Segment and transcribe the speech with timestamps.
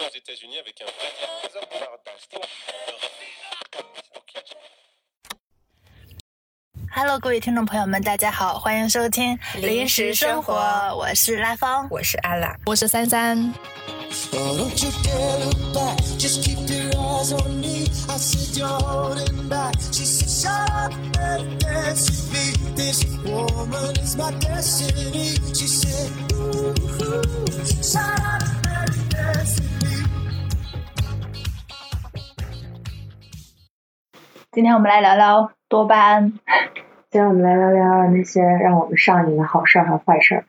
[0.00, 1.12] aux États-Unis avec un vrai.
[6.94, 10.54] Hello，各位听众朋友们，大家好，欢迎收听《临时生活》，
[10.94, 13.52] 我是拉芳，我是阿拉，我是三三。
[34.56, 36.32] 今天我们来聊聊多巴胺。
[37.10, 40.44] 今天我们来聊聊那些让我们上瘾的好事儿和坏事儿。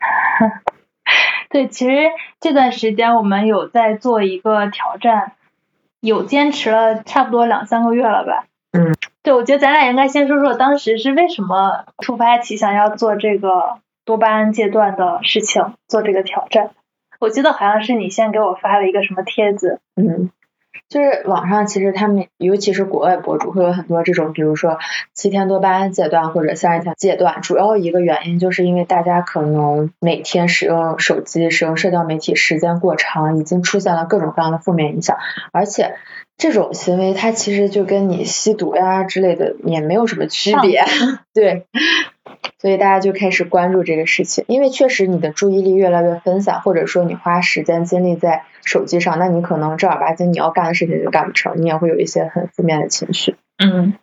[1.52, 2.08] 对，其实
[2.40, 5.34] 这段时间我们有在做一个挑战，
[6.00, 8.46] 有坚持了差不多两三个月了吧。
[8.72, 8.96] 嗯。
[9.24, 16.70] 对，我觉得咱俩应该先说说当时是为什么突发奇想要做这个多巴胺阶段的事情，做这个挑战。
[17.20, 19.82] 我记得好像是你先给我发了一个什么帖子。
[19.98, 20.32] 嗯。
[20.90, 24.80] 就是网上其实他们，尤其是国外博主会有很多这种，比如说
[25.14, 35.18] 七天多巴胺戒断或者三十天戒断，主要一个原因就是因为大家可能每天使用手机、使用社交媒体时间过长，已经出现了各种各样的负面影响，
[35.52, 35.96] 而且
[36.38, 40.86] 这种行为它其实就跟你吸毒呀之类的也没有什么区别，
[41.34, 41.66] 对。
[42.60, 53.36] 所以大家就开始关注这个事情，因为确实你的注意力越来越分散，或者说你花时间精力在手机上，那你可能正儿八经你要干的事情就干不成，你也会有一些很负面的情绪。
[53.58, 53.94] 嗯，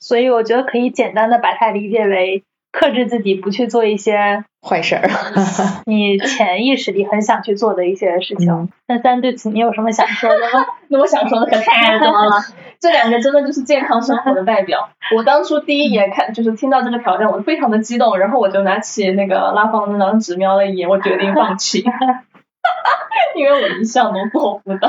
[0.00, 2.44] 所以我觉得可以简单的把它理解为
[2.78, 5.08] 克制自己不去做一些坏事儿，
[5.86, 8.52] 你潜意识里很想去做的一些事情。
[8.52, 10.64] 嗯三三对此你有什么想说的吗？
[10.88, 12.40] 那我想说的可太多了，
[12.78, 14.90] 这两个真的就是健康生活的代表。
[15.16, 21.82] 我当初第一眼看，就是听到这个挑战，我非常的激动，然后我就拿起那个拉芳的那张纸瞄了一眼，我决定放弃，
[23.34, 24.88] 因为我一向都做不到。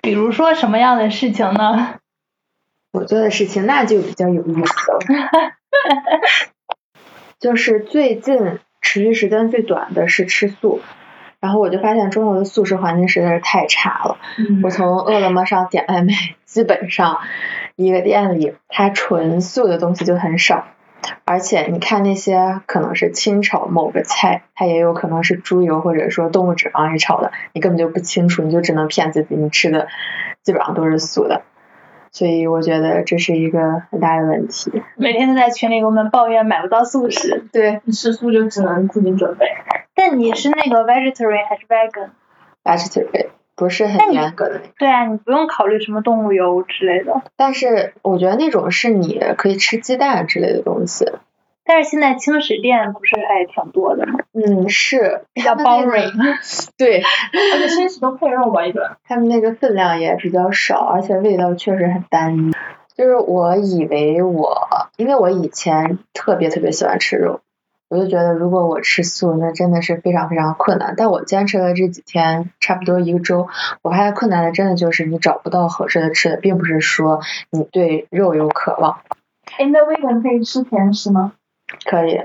[0.00, 1.96] 比如说什么样的事情呢？
[2.92, 4.98] 我做的事情那就比较有意思了，
[7.38, 10.80] 就是最近持续时间最短的是吃素。
[11.40, 14.18] 然后我就发现中国的素食环境实在是太差了。
[14.36, 16.12] 嗯我从饿了么上点外卖，
[16.44, 17.20] 基本上
[17.76, 20.66] 一个店里它纯素的东西就很少，
[21.24, 29.88] 而且你看那些可能是清炒某个菜，它也有可能是猪油或者说动物脂肪去炒的，你根本就不清楚，你就只能骗自己，你吃的
[30.42, 31.40] 基本上都是素的。
[32.12, 34.82] 所以我觉得这是一个很大的问题。
[34.96, 37.44] 每天都在群里给我们抱怨买不到素食。
[37.52, 39.46] 对吃素就只能自己准备。
[39.94, 47.22] 但你是那个 vegetarian 还是 vegan？，vegetarian 不是很严格的那种，对啊，你不用考虑什么动物油之类的。
[47.36, 51.06] 但是我觉得那种是你可以吃鸡蛋之类的东西。
[51.72, 54.18] 但是现在轻食店不是还挺多的吗？
[54.32, 56.10] 嗯，是 比较 boring。
[56.76, 56.98] 对，
[57.54, 58.96] 而且轻食都配肉吧，一般。
[59.04, 62.52] 他们那个分量也比较少，而且味道确实很单一。
[62.96, 64.66] 就是我以为我，
[64.96, 67.40] 因为我以前特别特别喜欢吃肉，
[67.88, 70.94] 我就觉得如果我吃素，那真的是非常非常困难。
[70.96, 73.46] 但我坚持了这几天，差不多一个周，
[73.82, 77.20] 我发现困难的真的就是你找不到合适的吃的，并不是说
[77.52, 78.98] 你对肉有渴望，
[79.56, 81.32] 哎，那 vegan 可以吃甜食吗？
[81.84, 82.20] 可以。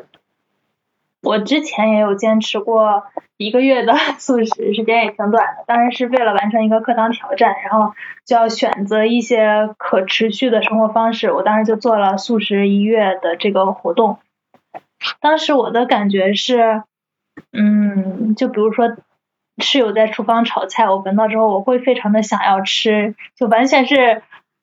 [1.21, 3.05] 我之前也有坚持过
[3.37, 5.63] 一个月的素食，时间也挺短的。
[5.65, 7.93] 当然是为了完成一个课堂挑战，然后
[8.25, 11.31] 就要选择一些可持续的生活方式。
[11.31, 14.19] 我当时就做了素食一月的这个活动。
[15.19, 16.83] 当时我的感觉是，
[17.51, 18.95] 嗯，就比如说
[19.57, 24.21] 室友在厨房炒菜，我闻到之后，我会非常的想要吃，就完全是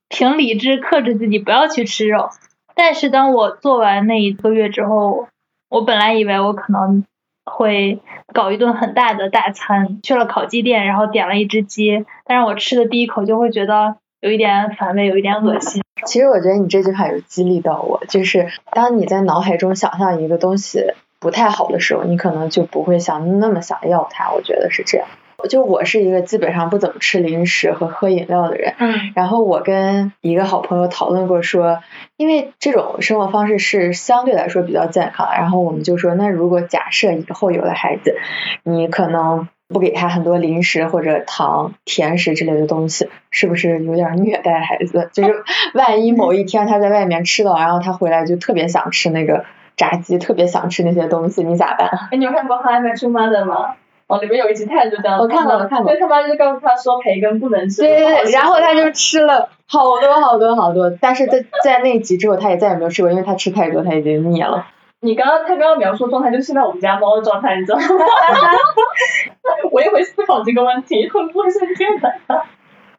[0.08, 2.30] 凭理智克制自己不要去吃肉。
[2.74, 5.28] 但是当我做完那一个月之后，
[5.68, 7.04] 我本来以为我可能
[7.44, 8.00] 会
[8.32, 15.82] 搞一顿很大的大餐，去了烤鸡店，然后点了一只鸡，但是我吃的第一口就会觉得有一点反胃，有一点恶心。
[16.04, 20.84] 其实我觉得你这句话有激励到我，就是当你在脑海中想象一个东西
[21.20, 24.32] 不太好的时候，你可能就不会想那么想要它。
[24.32, 25.06] 我觉得是这样。
[25.48, 31.80] 就我是一个基本上不怎么吃零食和喝饮料的人，嗯然后我跟一个好朋友讨论过说，
[32.16, 38.16] 因为这种生活方式是相对来说比较健康，然后我们就说，那如果假设以后有了孩子，
[38.62, 45.10] 你可能不给他很多零食或者糖、甜食之类的东西，是不是有点虐待孩子？
[45.14, 49.44] 就是万一某一天他在外面吃到，然后他回来就特别想吃那个
[49.76, 51.88] 炸鸡，特别想吃那些东西，你咋办？
[52.10, 53.74] 哎，你有看过《How I Met Your Mother》吗？
[54.06, 64.66] 哦，里面有一集太就这样，我看了我看了对他妈就告诉他说培根不能吃，对对对，然后他就吃了好多好多好多，但是在在那集之后，他也再也没有吃过，因为他吃太多，他已经腻了。
[65.00, 67.84] 你刚刚他刚刚描述的状态，就是现在我们家猫的状态，你知道吗？
[69.72, 72.42] 我也会思考这个问题，会不会是这样的？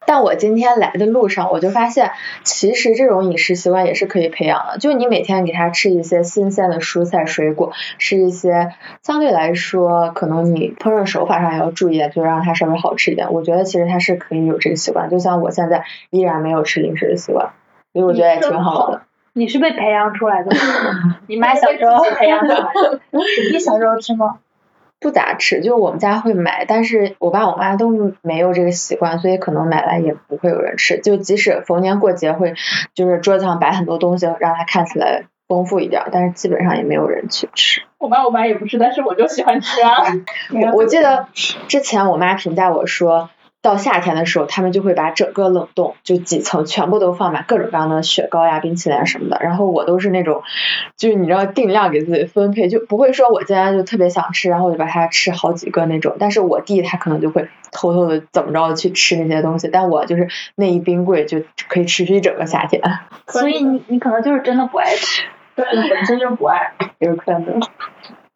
[0.05, 2.11] 但我今天来的路上，我就发现，
[2.43, 4.77] 其实这种饮食习惯也是可以培养的。
[4.77, 13.31] 就你每天给他吃一些新鲜的蔬菜水果，吃一些相对来说可能你烹饪手法上也要注意，就让它稍微好吃一点。
[13.33, 15.09] 我觉得其实他是可以有这个习惯。
[15.09, 17.51] 就像我现在依然没有吃零食的习惯，
[17.93, 19.01] 所以我觉得也挺好的。
[19.35, 21.17] 你是被培养出来的吗？
[21.27, 22.99] 你妈小时候培养出来的？
[23.51, 24.37] 你小时候吃吗？
[25.03, 30.97] 不咋吃，就我们家会买，但是我爸我妈都没有这个习惯，所以可能买来也不会有人吃。
[30.97, 32.55] 就即使逢年过节会，
[32.95, 37.81] 就是桌子上摆很多东西，让它看起来丰富一点，但是基本上也没有人去吃。
[37.99, 39.97] 我爸我妈也不吃，但是我就喜欢吃啊。
[40.71, 41.27] 我我记得
[41.67, 43.29] 之前我妈评价我说。
[43.63, 49.39] 到夏天的时候，他们就会把整个冷冻就几层全部都放满各种各样的雪糕呀、冰淇淋啊什么的。
[49.41, 50.43] 然后我都是那种，
[50.97, 56.17] 就是你知道定量给自己分配，就不会说我今天就特别想吃，然后我就把它吃好几个那种。
[56.19, 62.81] 但是我弟他可能就会偷偷的怎么着去吃那些东西，但我就是那一冰柜就可以持续一整个夏天。
[63.27, 65.23] 所以你你可能就是真的不爱吃，
[65.55, 66.73] 对，本身就不爱。
[66.99, 67.61] 有可能，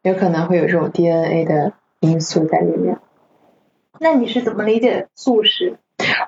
[0.04, 2.98] 有可能会有这种 DNA 的因素在里面。
[4.00, 5.78] 那你是怎么理解素食？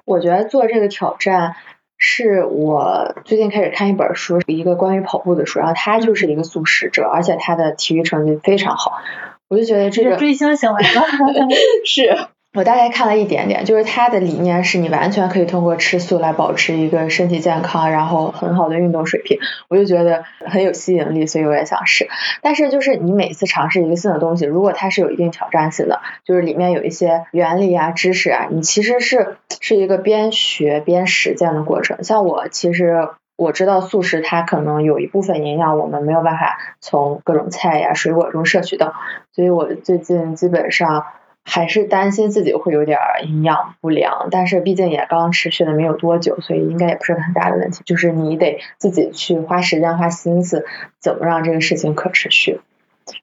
[0.06, 1.56] 我觉得做这个挑战
[1.98, 9.02] 是我最近开始看一本书，一个关于跑步的书，然后他就是一个素食者，而且他的体育成绩非常好，
[9.48, 11.04] 我就觉得这个追星行为吧。
[11.86, 12.28] 是。
[12.56, 19.38] 我大概看了一点点，就是他的理念是你完全可以通过吃素来保持一个身体健康，然后很好的运动水平，
[19.70, 22.10] 我就觉得很有吸引力，所以我也想试。
[22.42, 32.04] 但是就是你每次尝试一个新的东西，如果它是有一定挑战性的，就是里面有一些原理啊、知识啊，你其实是是一个边学边实践的过程。
[32.04, 38.96] 像我其实我知道素食它可能有一部分营养我们没有办法从各种菜呀、水果中摄取到，
[39.34, 41.06] 所以我最近基本上。
[41.50, 47.82] 还是担心自己会有点营养不良，但是毕竟也刚持续了没有多久，所以应该也不是很大的问题。
[47.86, 50.66] 就是你得自己去花时间、花心思，
[51.00, 52.62] 怎么让这个事情可持续。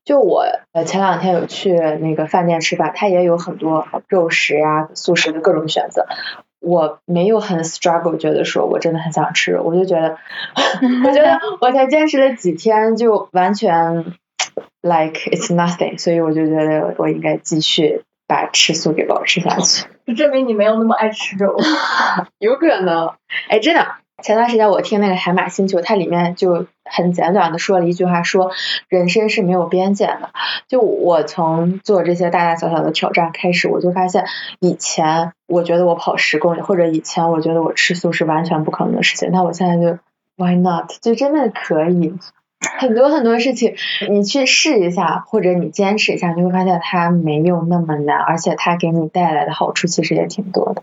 [0.05, 6.07] 就我呃前两天有去那个饭店吃饭，它也有很多肉食呀、素食的各种选择。
[6.59, 10.17] 我没有很 struggle，觉得说我真的很想吃肉，我就觉得，
[11.07, 14.05] 我觉得 我才坚持了几天，就完全
[14.83, 18.03] like it's nothing，所以我就觉得我应该继续。
[18.27, 21.57] 把吃素给保持下去，就证明你没有那么爱吃肉。
[22.39, 23.13] 有可能，
[23.49, 23.87] 哎，真的，
[24.23, 28.51] 前段时间我听那个海马星球，它里面就很简短的说了一句话，说
[28.89, 30.31] 人生是没有边界的。
[30.69, 34.25] 就我从做这些大大小小的挑战开始，我就发现
[34.59, 39.99] 以前我觉得我跑十公里，或者以前我觉得我吃素是完全不可能的事情，那我现在就
[40.37, 40.91] why not？
[41.01, 42.15] 就真的可以。
[42.79, 43.75] 很多很多事情，
[44.11, 50.83] 你去试一下，或者你坚持一下，你会发现它没有那么难，而且它给你带来的好处其实也挺多的。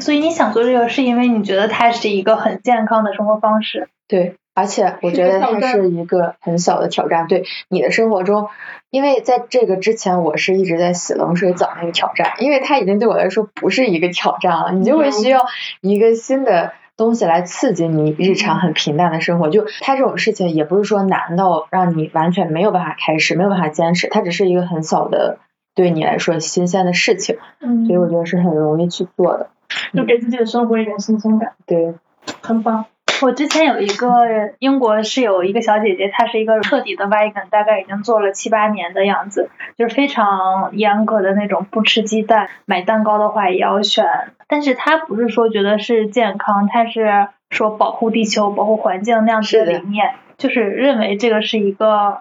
[0.00, 3.88] 所以你想做这个，是因为你觉得它是一个很健康的生活方式。
[4.06, 7.26] 对，而且我觉得它是一个很小的挑战。
[7.26, 8.48] 对你的生活中，
[8.90, 15.46] 因为在这个之前，我是一直在洗冷水澡那个挑战，因为它已经对我来说不是一个挑战了，你就会需要
[15.80, 16.72] 一个新的。
[17.00, 25.38] 东西来刺激你日常很平淡的生活，就它这种事情也不是说难到让你完全没有办法开始，没有办法坚持，它只是一个很小的
[25.74, 29.48] 对你来说新鲜的事情，嗯，所以我觉得是很容易去做的，
[29.94, 31.94] 就给自己的生活一点新鲜感，对，
[32.42, 32.84] 很棒。
[33.22, 44.06] 我之前有一个英国是有一个小姐姐，她是一个彻底的 vegan，大概已经做了七八年的样子，就是非常严格的那种，不吃鸡蛋，买蛋糕的话也要选。
[44.48, 52.20] 但是她不是说觉得是健康，她是说保护地球、保护环境那样子的理念，就是认为这个是一个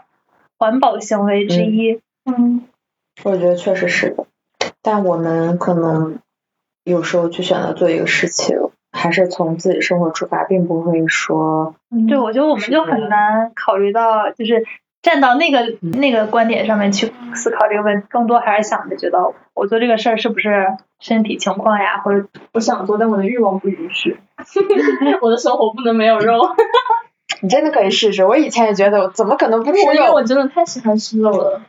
[0.57, 2.01] 环保行为之一。
[2.25, 2.65] 嗯，
[3.23, 4.25] 我觉得确实是的，
[4.81, 6.19] 但我们可能
[6.83, 8.57] 有时候去选择做一个事情。
[8.91, 11.75] 还是从自己生活出发，并不会说。
[12.07, 14.65] 对，我觉得我们就很难考虑到，就是
[15.01, 20.67] 站到那个那个观点上面去思考这个问题，更多还是想着觉得我做这个事儿是不是
[20.99, 24.17] 身体情况呀，或者我想做，但我的欲望不允许，
[25.21, 26.41] 我的生活不能没有肉。
[27.41, 29.93] 你真的可以试试，我以前也觉得，怎么可能不吃肉？
[29.93, 31.61] 因为我真的太喜欢吃肉了。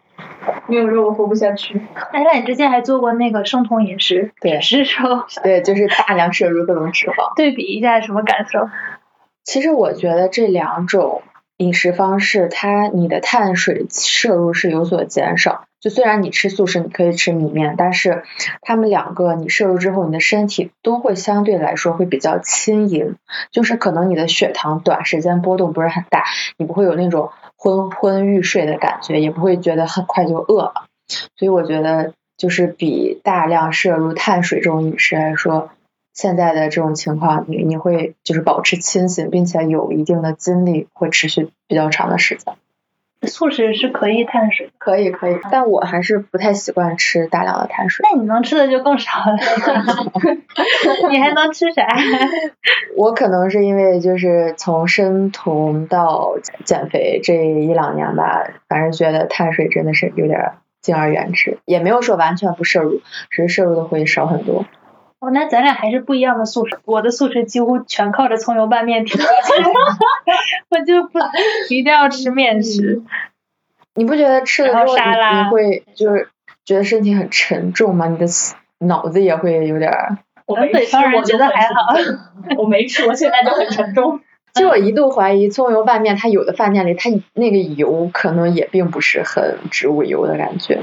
[0.66, 1.80] 没有肉我活不下去。
[2.12, 7.34] 哎，那你之前还做过那个生酮饮食，对，是说，对，就是大量摄入各种脂肪。
[7.36, 8.68] 对比一下什么感受？
[9.44, 11.22] 其实我觉得这两种
[11.56, 15.64] 饮食方式，它你的碳水摄入是有所减少。
[15.80, 18.22] 就虽然你吃素食，你可以吃米面，但是
[18.60, 23.16] 他们两个你摄入之后，你的身体都会相对来说会比较轻盈，
[23.50, 26.24] 就是可能你的血糖短时间波动不是很大，
[26.58, 27.30] 你不会有那种
[27.62, 30.86] 昏昏欲睡的感觉，也不会觉得很快就饿了。
[31.36, 35.68] 所以我觉得就是比大量摄入碳水这种饮食来说，
[36.14, 42.54] 现在的这种情况，你你会就是保持清醒，并且有一定的精力，会持续比较长的时间。
[43.26, 48.04] 素食是可以碳水，可以可以，但我还是不太习惯吃大量的碳水。
[48.10, 49.36] 那你能吃的就更少了。
[51.10, 51.86] 你还能吃啥？
[52.96, 56.34] 我可能是因为就是从生酮到
[56.64, 63.00] 减肥这一两年吧，反正觉得碳水真的是有点敬而远之，也没有说完全不摄入，
[63.30, 64.64] 只是摄入的会少很多。
[65.20, 66.78] 哦，那咱俩还是不一样的素食。
[66.86, 69.52] 我的素食几乎全靠着葱油拌面挺过去，
[70.70, 71.18] 我就不
[71.68, 73.02] 一定要吃面食。
[73.94, 76.28] 你不觉得吃了之后后你沙拉你会就是
[76.64, 78.06] 觉得身体很沉重吗？
[78.08, 78.24] 你的
[78.78, 80.16] 脑子也会有点儿。
[80.46, 81.94] 我们，北方人我觉得还好。
[82.56, 84.20] 我没吃，我现在就很沉重。
[84.54, 90.82] 就我一度怀疑葱油拌面，它有的饭店里它那个油可能也并不是很植物油的感觉。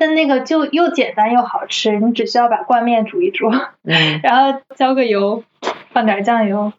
[0.00, 3.50] 但那个就又简单又好吃，你只需要把挂面煮一煮，
[3.84, 5.44] 嗯， 然后浇个油，
[5.92, 6.72] 放点酱油。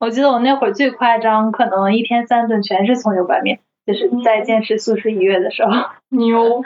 [0.00, 5.70] 我记得我那会儿最夸张，可能一天三顿全是葱油拌面，就是在坚持素食一月的时候。
[6.10, 6.64] 牛，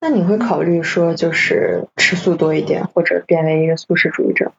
[0.00, 4.52] 那你会考虑说就是吃素多一点，或者变为一个素食主义者？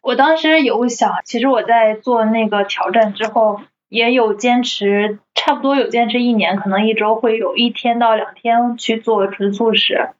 [0.00, 10.10] 我当时有想，其实我在做那个挑战之后，也有坚持，差不多有坚持一年，可能一周会有一天到两天去做纯素食。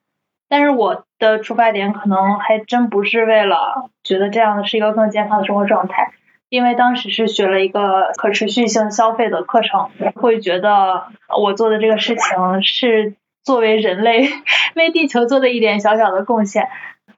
[0.48, 6.12] 但是我的出发点可能还真不是为了觉得这样是一个更健康的生活状态，
[6.48, 11.08] 因为当时是学了一个可持续性消费的课程，会觉得
[11.38, 14.28] 我做的这个事情是作为人类
[14.75, 16.68] 为地球做的一点小小的贡献。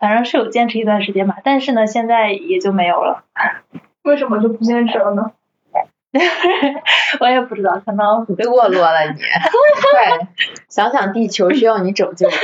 [0.01, 3.23] 反正是有坚持一段时间吧，但是呢，现在也就没有了。
[4.03, 5.33] 为什么就不坚持了呢？
[7.21, 10.27] 我也不知道，可能堕落了你， 对
[10.69, 12.29] 想想地球需要你拯救。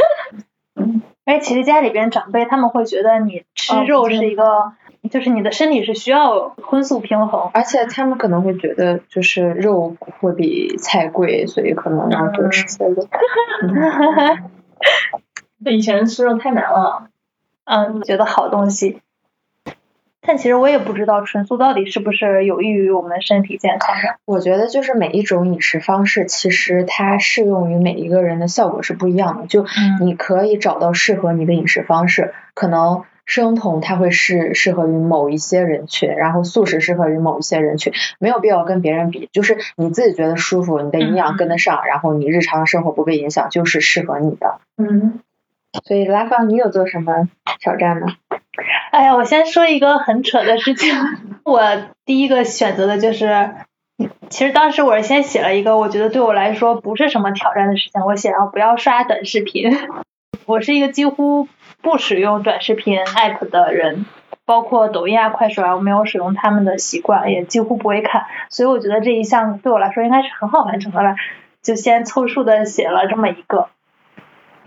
[1.25, 4.73] 而且其实家里边长辈他们会觉得你吃哦肉是一个，
[5.11, 7.51] 就是你的身体是需要荤素平衡。
[7.53, 13.09] 而且他们可能会觉得就是肉会比菜贵，所以可能要多吃些肉。
[15.65, 17.09] 以前吃肉太难了。
[17.65, 19.01] 嗯，觉得好东西。
[20.27, 24.17] 但其实我也不知道纯素到底是不是有益于我们身体健康的。
[24.25, 29.47] 我觉得就是每一种饮食方式，其实它适用于每一个人的效果是不一样的。
[29.47, 44.61] 就嗯你可以找到适合你的饮食方式，可能生酮它会适适合于某一些人群，然后素食适合于某一些人群，没有必要跟别人比，就是你自己觉得舒服，你的营养跟得上，然后你日常生活不被影响，就是适合你的。
[44.77, 45.21] 嗯，
[45.85, 47.29] 所以拉芳，你有做什么
[47.59, 48.15] 挑战吗？
[48.91, 50.95] 哎呀，我先说一个很扯的事情。
[51.45, 51.63] 我
[52.05, 53.51] 第一个选择的就是，
[54.31, 59.77] 其实当时我是先写了一个，我觉得对我来说不是什么挑战的事情，我写了不要刷短视频。
[60.47, 61.49] 我是一个几乎
[61.83, 64.07] 不使用短视频 app 的人，
[64.45, 71.17] 包括抖音啊、快手啊，我没有使用他们的习惯，也几乎不会看，所以我觉得这一项对我来说应该是很好完成的吧，
[71.63, 73.69] 就先凑数的写了这么一个。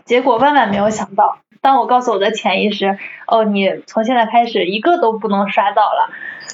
[0.04, 2.98] 结果万万没有想到，当我告诉我的潜意识，
[3.28, 6.10] 哦，你从现在开始一个都不能刷到了，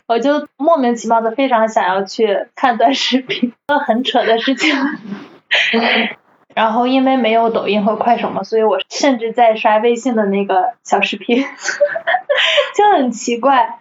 [0.07, 3.53] 我就莫名其妙的非常想要去看短视频，
[3.85, 4.75] 很扯的事情。
[6.53, 11.43] 然后因为没有抖音和快手嘛，所以我甚至在刷微信的那个小视频，
[12.75, 13.77] 就很奇怪。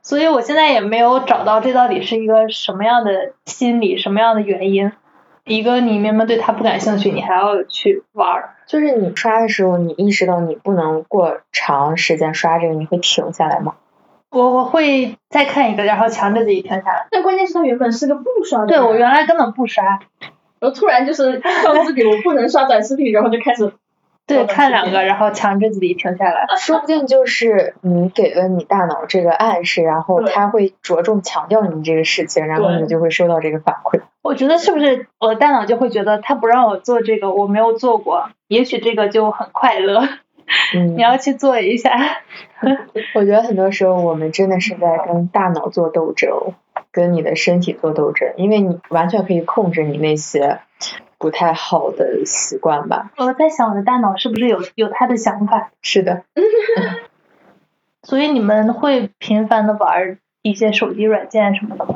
[0.00, 4.92] 所以我现在也没有找到这到底是一个什么样的心理，什么样的原因。
[5.44, 8.54] 一个你明明对他不感兴趣，你还要去玩儿。
[8.68, 13.74] 就是你刷的时候，你意识到你不能过长时间刷这个，你会停下来吗？
[14.30, 17.06] 我我会再看一个，然后强制自己停下来。
[17.10, 19.84] 但关键是它原本是个不刷的对，我原来根本不刷，
[20.60, 23.72] 然后突然就是告诉自己我不能刷短视频，然后就开始
[24.28, 26.44] 对，看两个，然后强制自己停下来。
[26.58, 34.00] 说不定就是你给了你大脑这个暗示，然后对它会着重强调你这个事情，然后你就会收到这个反馈。
[34.28, 40.06] 我觉得是不是我的大脑就会觉得他不让我做这个，我没有做过，也许这个就很快乐，
[40.76, 41.90] 嗯你，要去做一下。
[43.14, 46.52] 我觉得很多时候我们真的是在跟大脑做斗争，
[46.92, 50.58] 跟你的身体做斗争，因为你完全可以控制你那些
[51.16, 53.10] 不太好的习惯吧。
[53.16, 56.24] 我在想我的大脑是不是有有他的想法，是的，
[58.04, 61.94] 所以你们会频繁的玩一些手机软件什么的吗？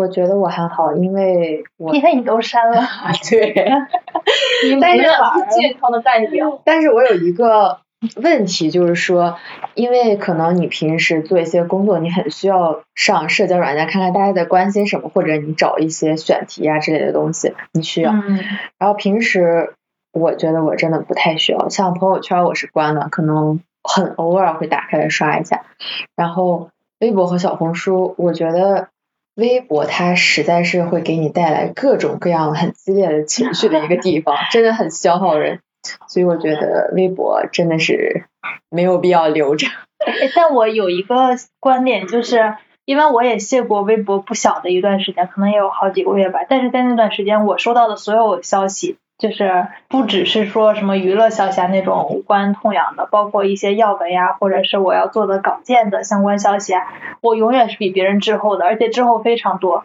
[0.00, 2.82] 我觉得我还好，因为我 因为你都删了，
[3.30, 3.52] 对，
[4.80, 5.04] 但是
[5.50, 6.60] 健康的代表。
[6.64, 7.78] 但是我有一个
[8.16, 9.36] 问题，就是说，
[9.74, 18.12] 因为可能你平时做一些工作，你很需要上社交软件看看大家在关心什么，或者你找一些选题啊之类的东西，你需要。
[18.12, 18.38] 嗯
[18.78, 19.74] 然后平时
[20.12, 21.68] 我觉得我真的不太需要。
[21.68, 25.62] 像朋友圈我是关了，可能很偶尔会打开来刷一下。
[26.16, 28.88] 然后微博和小红书，我觉得
[29.40, 35.60] 微博它实在是会给你带来各种各样很激烈的情绪的一个地方， 真的很消耗人。
[36.08, 38.26] 所以我觉得微博真的是
[38.68, 39.66] 没有必要留着。
[39.98, 42.54] 哎但我有一个观点，就是
[42.84, 46.40] 因为我也卸过微博不小的一段时间，可能也有好几个月吧。
[46.48, 56.82] 但是在那段时间，我收到的所有消息，就是不只是说什么娱乐消息啊那种无关痛痒的，包括一些要闻呀，或者是我要做的稿件的相关消息啊，
[57.20, 59.84] 我永远是比别人滞后的，而且滞后非常多。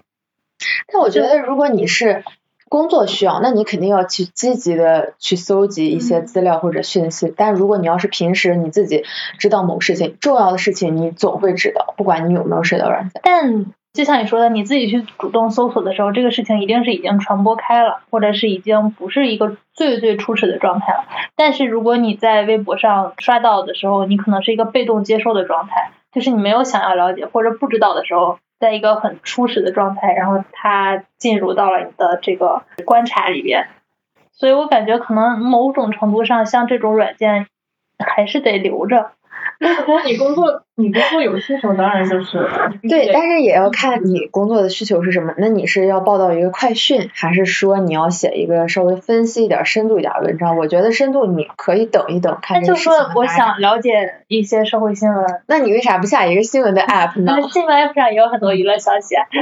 [0.92, 2.24] 但我觉得，如果你是
[2.70, 7.32] 工作需要，那你肯定要去积极的去搜集一些资料或者讯息。
[7.36, 9.04] 但如果你要是平时你自己
[9.38, 13.22] 知道某事情重要的事情，你总会知道，不管你有没有社交软件。
[13.24, 13.66] 但
[13.96, 21.06] 就像你说的，你自己去主动搜索的时候，这个事情一定是已经传播开了，或者是已经不是一个最最初始的状态了。
[21.38, 33.70] 但是如果你在微博上刷到的时候，你可能是一个被动接受的状态，就是你没有想要了解或者不知道的时候，在一个很初始的状态，然后它进入到了你的这个观察里边。
[34.34, 37.48] 所以我感觉可能某种程度上，像这种软件
[37.98, 39.12] 还是得留着。
[40.06, 42.38] 你工作你工作有需求，当然就是
[42.90, 45.34] 对，但是也要看你工作的需求是什么。
[45.38, 50.58] 那你是要报道一个快讯，还是说你要写一个稍微分析一点、深度一点的文章？
[50.58, 57.36] 我觉得深度你可以等一等，看那就说我想了解一些社会新闻，那你为啥不下一个新闻的 app 呢？
[57.50, 59.26] 新闻 app 上也有很多娱乐消息啊。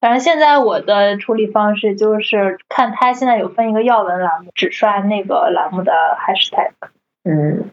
[0.00, 6.70] 反正现在我的处理方式就是看它现在有分一个要闻栏目，只刷那个栏目的 hashtag。
[7.22, 7.70] 嗯，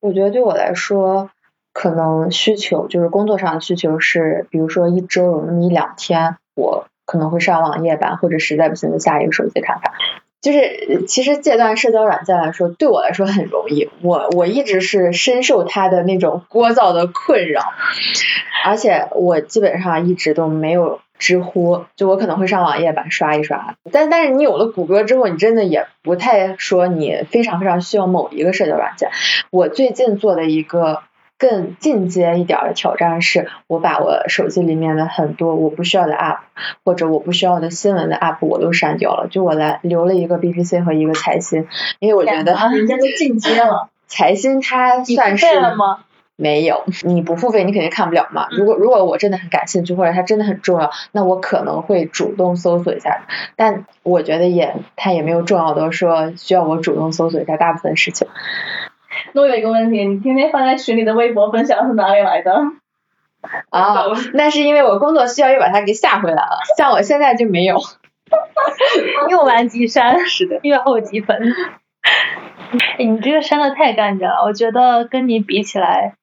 [0.00, 1.30] 我觉得对我来说，
[1.72, 9.92] 可能需求就是工作上的需求是，比如说一周有那么一两天，我可能会上网页版，或者实在不行就下一个手机看看。
[10.40, 13.90] 就是其实戒断社交软件来说，对我来说很容易。
[14.02, 17.62] 我我一直是深受它的那种聒噪的困扰，
[18.64, 23.74] 而且我基本上一直都没有知乎，就我可能会上网页版刷一刷。
[23.92, 29.10] 但但是你有了谷歌之后，你真的也不太说你非常非常需要某一个社交软件。
[29.50, 31.02] 我最近做的一个
[31.38, 36.38] 更进阶一点儿的挑战是，我把我手机里面的很多我不需要的 app
[36.84, 41.66] 或者我不需要的新闻的 app 我都删掉了，就我来留了一个 BBC 和一个财新，
[42.00, 43.88] 因为我觉得人家都进阶了。
[44.08, 45.98] 财新它算是吗？
[46.40, 48.46] 没有，你不付费你肯定看不了嘛。
[48.52, 53.22] 如果如果我真的很感兴趣，或者它真的很重要，那我可能会主动搜索一下。
[53.56, 58.28] 但我觉得也它也没有重要到说需要我主动搜索一下大部分事情。
[59.32, 62.54] 那我有一个问题，你天天放在群里的微博分享是哪里来的？
[63.70, 67.78] 啊，那是因为我工作需要又把它给下回来了，像我现在就没有。
[69.28, 71.36] 用完即删，是的，阅后即焚。
[72.70, 76.14] 哎你这个删的太干净了，我觉得跟你比起来，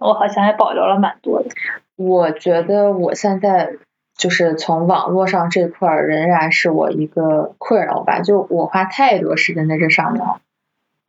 [0.00, 1.50] 我好像还保留了蛮多的。
[1.96, 3.74] 我觉得我现在
[4.16, 10.40] 就是从网络上这块儿仍然是我一个困扰吧，就我花太多时间在这上面了。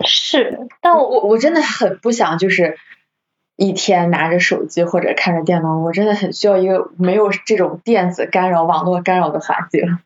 [0.06, 2.78] 是，但我我我真的很不想就是
[3.56, 10.00] 一天拿着手机或者看着电脑，我真的很需要一个没有这种电子干扰、网络干扰的环境。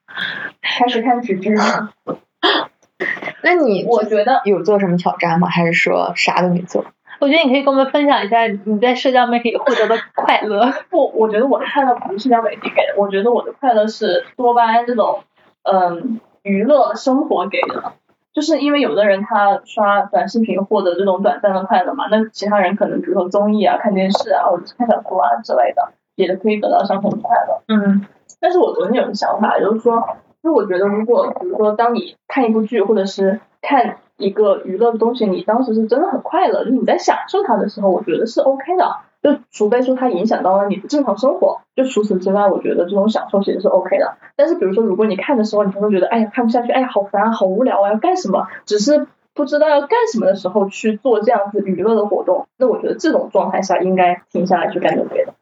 [0.61, 1.91] 开始看纸质了。
[3.41, 5.47] 那你我觉得有做什么挑战吗？
[5.47, 6.85] 还是说啥都没做？
[7.19, 10.71] 我觉得你可以跟我们分享一下你在社交媒体获得的快乐。
[10.89, 15.23] 不，我觉得我的快乐不是社交媒体给的，我觉得我的快乐是多巴胺这种
[15.63, 17.93] 嗯娱乐生活给的。
[18.33, 27.61] 就是因为有的人他刷短视频获得这种短暂的快乐嘛，那其他人可能比如说综艺啊、看电视啊，或者是看小说啊之类的，也可以得到相同的快乐。
[27.69, 28.05] 嗯，
[28.41, 30.05] 但是我昨天有个想法，就是说，
[30.43, 38.97] 就我觉得如果比如说当你看一部剧或者是看一个娱乐的东西，你当时是真的很快乐，就你在享受它的时候，我觉得是 OK 的。
[39.23, 44.17] 就除非说它影响到了你的正常生活，就除此之外，我觉得这种享受其实是 OK 的。
[44.35, 48.47] 但是比如说，如果你看的时候，你就会觉得，哎呀，看不下去，哎呀，好烦啊，好无聊啊，要干什么？
[48.65, 55.33] 只是不知道要干什么的时候去做这样子娱乐的活动，那我觉得这种状态下应该停下来去干点别的。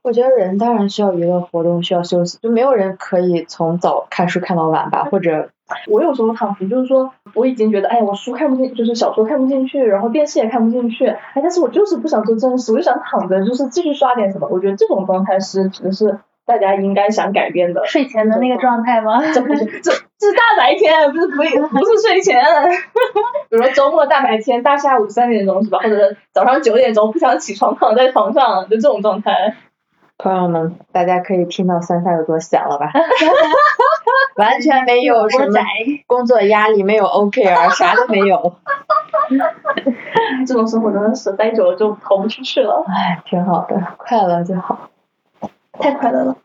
[0.00, 5.50] 我觉得人当然需要娱乐活动，需要休息，就没有人可以从早看书看到晚吧，或者
[5.88, 14.48] 我有时候躺平，就是说我已经觉得，哎，我书看不进，就是小说看不进去，然后电视也看不进去，哎，但是我就是不想做正事，我就想躺着，就是继续刷点什么。
[14.50, 17.86] 我觉得这种状态是只能是大家应该想改变的。
[17.86, 19.20] 睡前的那个状态吗？
[19.32, 19.92] 这不是这这
[20.26, 22.42] 是大白天，不是不是不是睡前。
[23.48, 25.78] 比如说周末大白天，大下午三点钟是吧？
[25.78, 29.54] 或者早上九点钟不想起床，躺在床上，就这种状态。
[30.18, 32.92] 朋友们，大家可以听到三三有多闲了吧？
[34.40, 35.60] 完全没有什么。
[36.06, 38.56] 工作压力，没有 OKR， 啥都没有。
[40.46, 44.88] 这种生活真的是待久了就逃不出去了，哎，挺好的，快乐就好。
[45.72, 46.36] 太快乐了。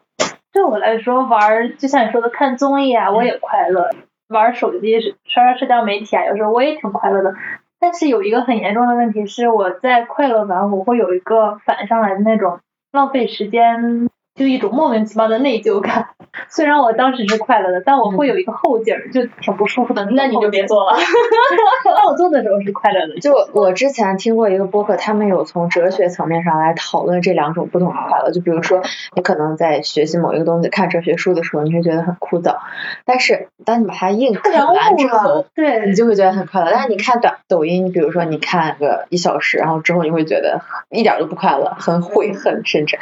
[0.51, 3.89] 对我来说，玩就像你说的看综艺啊，我也快乐；
[4.29, 7.33] 玩手机、刷刷社交媒体啊，有时候我也挺快乐的。
[7.79, 12.59] 但是有一个很严重的问题是，我在快乐完，我会有一个反上来的那种
[12.91, 16.09] 浪费时间，就一种莫名其妙的内疚感。
[16.49, 20.05] 虽然我当时是快乐的，但我会有一个后劲儿，就挺不舒服的。
[20.11, 20.65] 那你就别。
[20.65, 20.97] 做了。
[21.85, 28.31] 那我做的时候是快乐的，就我之前听过一个播客，他们有从哲学层面上来讨论这两种不同的快乐。
[28.31, 28.81] 就比如说，
[29.15, 32.57] 你可能在学习某一个东西、看哲学书的时候，你会觉得很枯燥，
[33.05, 36.71] 但是当你把它硬啃完之后，对你就会觉得很快乐。
[36.71, 42.97] 但是你看短抖音，比如说你看个一小时，然后之后你会觉得一点都不快乐，很悔恨，甚至。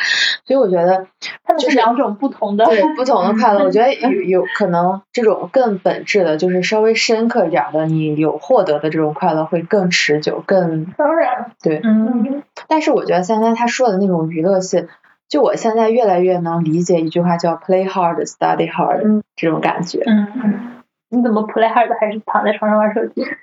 [0.45, 1.07] 所以我觉得
[1.43, 2.65] 他们就是是两种不同的。
[2.65, 11.81] 对不同的 快乐，我觉得有有可能这种更本质的，就是稍微深刻一点的，你有获得的这种快乐会更持久，更当然，对。
[11.83, 14.88] 嗯，但是我觉得现在他说的那种娱乐性，
[15.29, 20.03] 就我现在越来越能理解一句话叫 “play hard, study hard”、嗯这种感觉。
[20.05, 20.59] 嗯嗯，
[21.09, 23.23] 你怎么 play hard 还是躺在床上玩手机？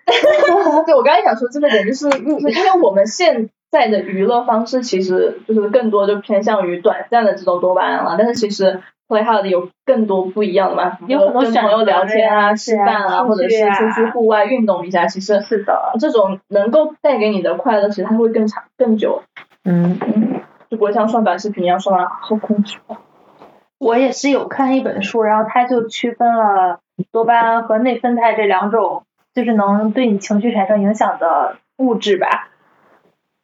[0.86, 19.22] 对我刚才想说这个点，就是就是因为我们现在的娱乐方式其实就是更多就偏向于短暂的这种多巴胺了，但是其实 play hard 有更多不一样的嘛，有很多跟朋友聊天啊、吃饭啊，或者是出去户外运动一下，其实是的，这种能够带给你的快乐，其实它会更长更久。
[19.64, 22.78] 嗯嗯，就不会像刷短视频一样刷完好空虚。
[23.78, 26.80] 我也是有看一本书，然后它就区分了
[27.12, 29.04] 多巴胺和内啡肽这两种，
[29.34, 32.48] 就是能对你情绪产生影响的物质吧。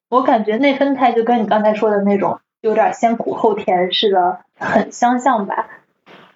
[0.08, 5.68] 我感觉内分肽就跟你刚才说的那种有点先苦后甜似的，很相像吧。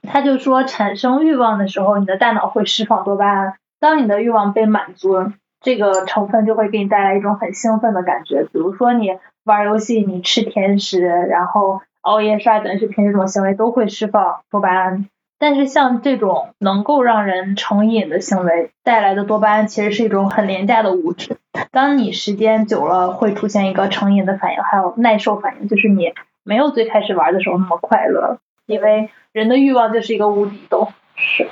[0.03, 5.31] 他就说，产生欲望的时候，你的大脑会释放多巴胺，当你的欲望被满足，
[5.61, 8.45] 这个成分就会给你带来一种很兴奋的感觉。
[8.45, 15.07] 比如说你玩游戏，你吃甜食，然后熬夜刷短视频这种行为都会释放多巴胺。
[15.41, 21.39] 但是像这种能够让人成瘾的行为带来的多巴胺，其实是一种很廉价的物质。
[21.73, 26.13] 当你时间久了，会出现一个成瘾的反应，还有耐受反应，就是你
[26.45, 30.93] 没有最开始玩的时候那么快乐，因为人的欲望就是一个无底洞。
[31.17, 31.49] 是。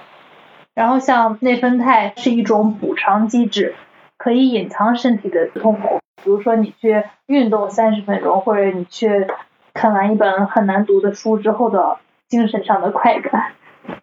[0.74, 3.74] 然后像内啡肽是一种补偿机制，
[4.18, 5.98] 可以隐藏身体的痛苦。
[6.22, 9.26] 比如说你去运动三十分钟，或者你去
[9.72, 11.96] 看完一本很难读的书之后的
[12.28, 13.52] 精神上的快感，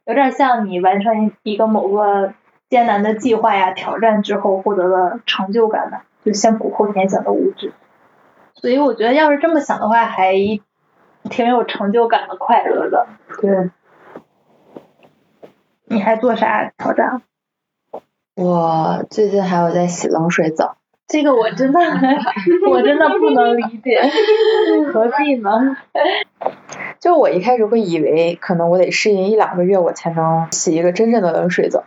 [0.06, 2.34] 有点像你完成一个某个
[2.69, 7.74] 艰难的计划呀、挑战之后获得的成就感吧，就先苦后甜型的物质。
[8.54, 10.34] 所以我觉得要是这么想的话，还
[11.30, 13.08] 挺有成就感的快乐的。
[13.41, 13.69] 对，
[15.86, 17.21] 你还做啥挑战？
[18.36, 20.78] 我最近还有在洗冷水澡。
[21.08, 21.80] 这个我真的
[22.69, 24.02] 我真的不能理解，
[24.91, 25.78] 何必呢？
[27.05, 31.83] 就我一开始会以为可能我得适应一两个月，我才能洗一个真正的冷水澡。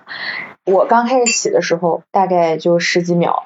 [0.64, 3.42] 我刚开始洗的时候，大概就十几秒。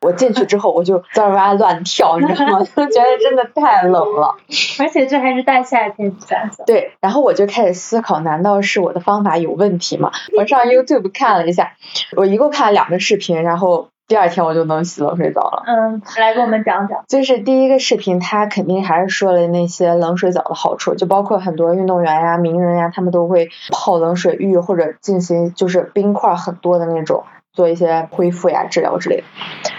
[0.00, 2.58] 我进去之后，我就滋哇乱跳，你知道吗？
[2.74, 4.34] 就觉得真的太冷了。
[4.80, 6.66] 而且这还是大夏天，你想想。
[6.66, 10.10] 对，然后我就开始思考，难道是我的方法有问题吗？
[10.36, 11.74] 我上 YouTube 看了一下，
[12.16, 15.62] 我一共看了两个视频，然后第二天我就能洗冷水澡了。
[15.66, 17.02] 嗯，来给我们讲讲。
[17.08, 29.24] 就是第一个视频，他肯定还是说了那些冷水澡的好处，就包括很多运动员呀、名人呀，他们都会泡冷水浴或者进行就是冰块很多的那种，做一些恢复呀、治疗之类的。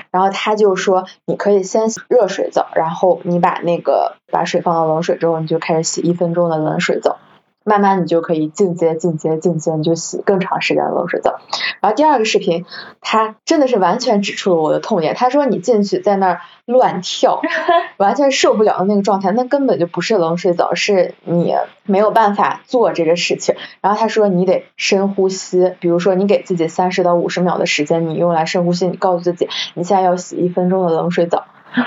[0.09, 7.17] 然后他就说，你可以先洗热水澡，然后你把那个把水放到冷水之后，你就开始洗一分钟的冷水澡。
[7.63, 11.39] 慢慢你就可以进阶、进阶、进阶，你就洗更长时间的冷水澡。
[11.81, 12.65] 然后第二个视频，
[13.01, 15.15] 他真的是完全指出了我的痛点。
[15.15, 17.41] 他说你进去在那儿乱跳，
[17.97, 21.53] 完全受不了的那个状态，那根本就不是冷水澡，是你
[21.85, 23.55] 没有办法做这个事情。
[23.81, 31.45] 然后他说你得深呼吸，比如说你给自己三十到五十秒的时间，你用来深呼吸，你告诉自己你现在要洗一分钟的冷水澡。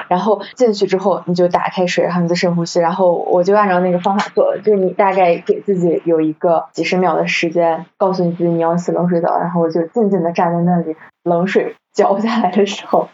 [0.09, 4.61] 然后进去之后，你就打开水，然后你就深呼吸，然后我就按照那个方法做了。
[4.62, 13.09] 就你大概给自己有一个几十秒的时间，告诉你自己你要洗冷水澡，然后我就静静的站在那里，冷水浇下来的时候，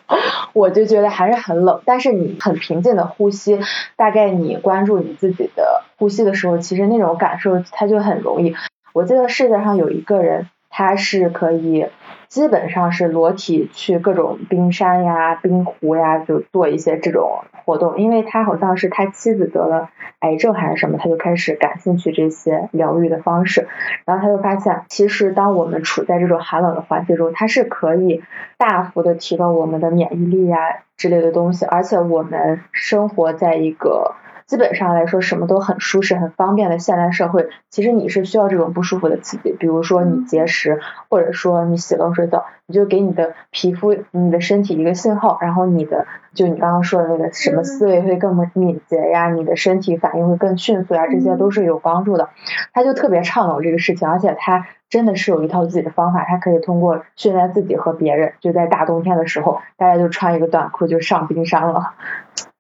[0.53, 3.59] 我就觉得还是很冷，但是你很平静的呼吸，
[3.97, 8.55] 大概你关注你自己的呼吸的时候，其实那种感受它就很容易。
[8.93, 10.49] 我记得世界上有一个人。
[10.75, 11.85] 他是可以
[12.33, 17.99] 基本上是裸体去各种冰山呀、冰湖呀，就做一些这种活动。
[17.99, 19.91] 因为他好像是他妻子得了
[20.21, 23.69] 癌症还是什么，他就开始感兴趣这些疗愈的方式。
[24.07, 28.23] 然后他就发现，其实当我们处在这种寒冷的环境中，它是可以
[28.57, 30.57] 大幅的提高我们的免疫力呀
[30.97, 34.15] 之类的东西，而且我们生活在一个
[34.53, 52.29] 基本上来说什么都很舒适、很方便的现代社会，其实你是需要这种不舒服的刺激，比如说你节食，或者说你洗冷水澡，你就给你的皮肤、你的身体一个信号，然后你的就你刚刚说的那个什么思维会更敏捷呀，你的身体反应会更迅速呀，这些都是有帮助的。
[52.75, 61.95] 他就特别倡导这个事情，而且他真的是有一套自己的方法，他可以通过训练自己和别人，就在大冬天的时候，大家就穿一个短裤就上冰山了。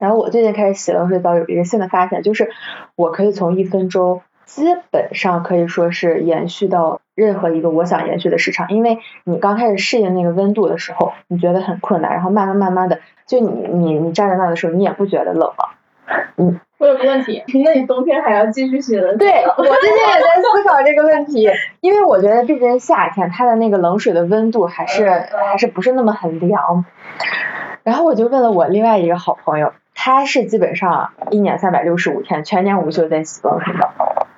[0.02, 2.50] 然后我最近开始洗冷水澡，有一个新的发现，就是
[2.96, 15.68] 我可以从一分钟基本上可以说是延续到任何一个我想延续的时长，因为你刚开始适应那个温度的时候，你觉得很困难，然后慢慢慢慢的，就你你你站在那的时候，你也不觉得冷了。
[16.36, 21.48] 嗯，我有个问题， 那你冬天还要继续洗冷水对我最近也在思考这个问题，
[21.80, 26.84] 因为我觉得毕竟夏天，它的那个冷水的温度还是还是不是那么很凉。
[27.84, 29.72] 然后我就问了我另外一个好朋友，
[30.04, 33.92] 他是基本上一年三百六十五天全年无休在洗冷水澡。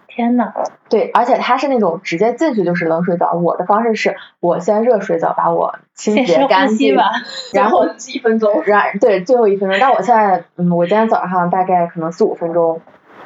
[0.06, 0.52] 天呐，
[0.90, 7.04] 对，而且他是那种直接进去就是冷水澡，我的方式是我先热水澡把我清洁干净吧，
[7.54, 12.82] 然后几分钟，然对最后一分钟，但我现在嗯，我今天早上大概可能四五分钟，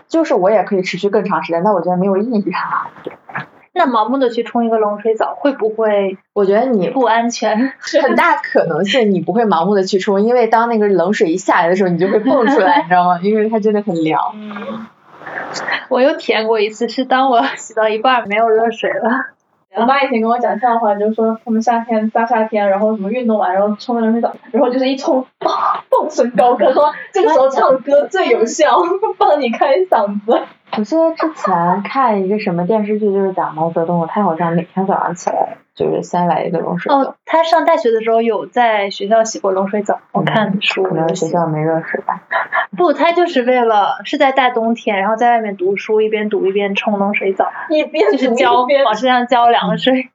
[0.06, 2.88] 就是我也可以持续更长时间，但我觉得没有意义啊。
[3.78, 7.72] 那盲目的去冲一个冷水澡，会不会我觉得你不安全？
[8.02, 13.20] 很大可能性你不会盲目的去冲，因为当那个冷水一下来的时候，你就会蹦出来，你知道吗？
[13.22, 14.20] 因为它真的很凉。
[15.88, 19.26] 我又体验过一次，是当我洗到一半没有热水了，
[19.76, 25.52] 我妈以前跟我讲笑话，就是说他们夏天大夏天，然后什么运动完，然后冲个冷水澡，然后就是一冲，蹦，
[25.88, 28.80] 蹦声高歌，说这个时候唱歌最有效，
[29.18, 30.40] 帮你开嗓子。
[30.76, 42.22] 我记得之前看一个什么电视剧，就是讲毛泽东，他好像每天早上起来就是先来一个冷水澡哦，，他上大学的时候有在学校洗过冷水澡，我看书可能学校没热水吧。
[42.76, 50.10] 不，他就是为了是在大冬天，然后在外面读书，一边读一边冲冷水澡，一边就是浇一边往身上浇凉水，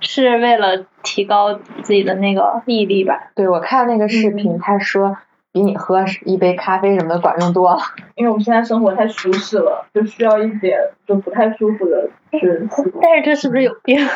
[0.00, 3.30] 是为了提高自己的那个毅力吧。
[3.34, 5.18] 对，我看那个视频，他说
[5.58, 7.78] 比你喝一杯咖啡什么的管用多了。
[8.14, 12.68] 因为我们现在生活太舒适了，就需要一点就不太舒服的事。
[13.02, 13.98] 但是这是不是有病？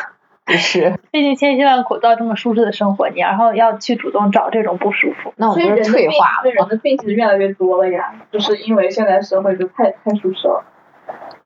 [0.45, 5.33] 不是，毕竟千辛万苦到这么舒适的生活，你然后要去主动找这种不舒服。
[5.35, 10.63] 那我所以不是退化了人的病其实越来越多了呀，就是因为现在社会就太太舒适了，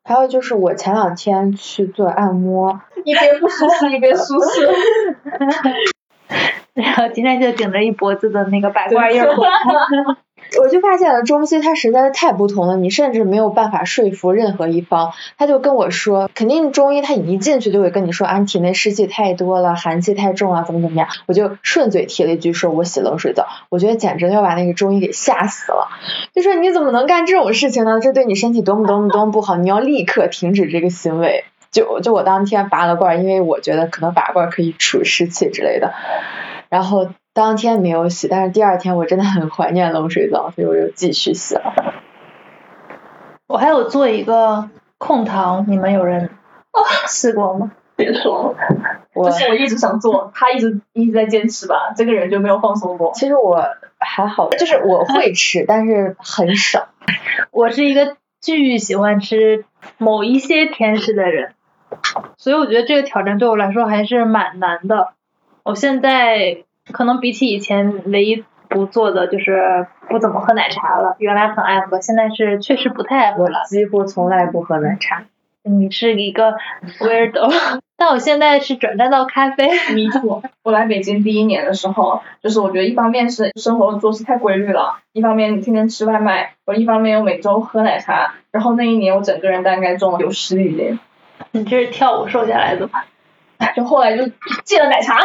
[0.03, 4.67] 还有就是我前两天去做按摩，一边不舒适一边舒适。
[6.83, 9.29] 然后今天就顶着一脖子的那个白罐印儿。
[10.61, 15.11] 我就发现了中西它实在是太不同了，你甚至没有办法说服任何一方。
[15.37, 21.09] 他就跟我说，肯定中医他一进去就会跟你说，啊，体内湿气太多了，寒气太重了，怎么怎么样。
[21.25, 23.47] 我就顺嘴提了一句，说我洗冷水澡。
[23.69, 25.89] 我觉得简直要把那个中医给吓死了。
[26.33, 27.99] 就说你怎么能干这种事情呢？
[27.99, 31.43] 这对你身体多么多么多么不好，你要立刻停止这个行为。
[31.71, 35.93] 就就我当天拔了罐，因为我觉得可能拔罐可以除湿气之类的。
[36.69, 41.73] 然后当天没有洗，但是第二天我真的很怀念冷水澡，所以我又继续洗了。
[43.47, 46.29] 我还有做一个控糖，你们有人
[47.07, 47.71] 试过吗？
[47.97, 48.55] 别说了，
[49.15, 53.11] 我这是我一直想做， 他一直一直在坚持吧，这个人就没有放松过。
[53.15, 53.63] 其实我
[53.97, 56.89] 还好，就是我会吃，但是很少。
[57.49, 59.65] 我是一个巨喜欢吃
[59.97, 61.55] 某一些甜食的人，
[62.37, 65.13] 所以我觉得这个挑战对我来说还是蛮难的。
[65.67, 66.59] 我现在
[66.93, 73.63] 可能比起以前唯一不做的就是不怎么喝奶茶了，原来很爱喝，现在是确实不太爱喝我了。
[73.67, 75.25] 几乎从来不喝奶茶。
[75.67, 76.55] 你是一个
[77.01, 77.51] weirdo，
[77.97, 79.67] 但我现在是转战到咖啡。
[79.93, 80.41] 迷途。
[80.63, 90.97] 我来北京第一年的时候，就是我觉得一方面是生活作息太规律了，一方面你天天吃外卖，我一方面又每周喝奶茶，然后那一年我整个人大概重了有十几斤，
[91.51, 93.05] 你这是跳舞瘦下来的吧？
[93.75, 94.31] 就后来就
[94.63, 95.17] 戒了奶茶，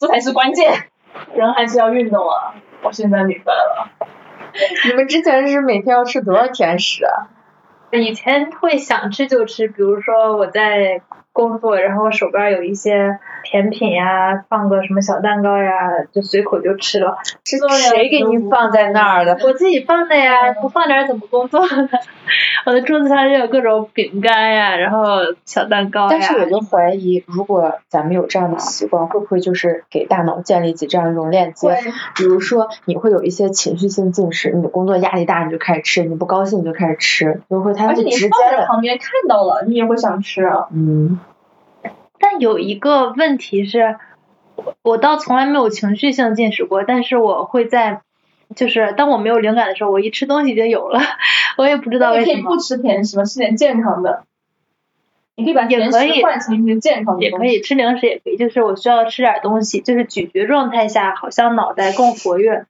[0.00, 0.88] 这才是关键，
[1.34, 2.54] 人还是要运动啊。
[2.82, 3.90] 我现在明白了，
[4.88, 7.28] 你们之前是每天要吃多少甜食啊？
[7.92, 11.02] 以前会想吃就吃，比如说我在
[11.40, 15.70] 工作，然后手边有一些甜品呀，放个什么小蛋糕呀，
[16.12, 17.16] 就随口就吃了。
[17.44, 17.56] 是
[17.90, 19.38] 谁给你放在那儿的？
[19.42, 21.88] 我自己放的呀，不放点儿怎么工作呢？
[22.66, 26.08] 我的桌子上就有各种饼干呀，然后小蛋糕呀。
[26.10, 31.76] 但是我就怀疑，如果咱们有这样的习惯，会不会就是给大脑建立起这样一种链接？
[32.14, 40.66] 比如说，你会有一些情绪性进食，你的工作压力大你就开始吃，你不高兴你就开始吃，就会它而且你直接放在，旁边看到了，你也会想吃啊。
[40.72, 41.18] 嗯，
[42.20, 43.96] 但有一个问题是，
[44.54, 48.02] 我我倒从来没有情绪性进食过，但是我会在，
[48.54, 51.00] 就是当我没有灵感的时候，我一吃东西就有了，
[51.56, 52.60] 我也不知道为什么你可以不。
[52.60, 53.24] 吃甜食吗？
[53.24, 54.24] 吃点健康的。
[55.40, 57.46] 你可以把甜食也可以换成一些健康的东西。
[57.46, 62.66] 也可以吃零食，也可以，就是我需要吃点东西，就是咀嚼状态下，好像脑袋更活跃。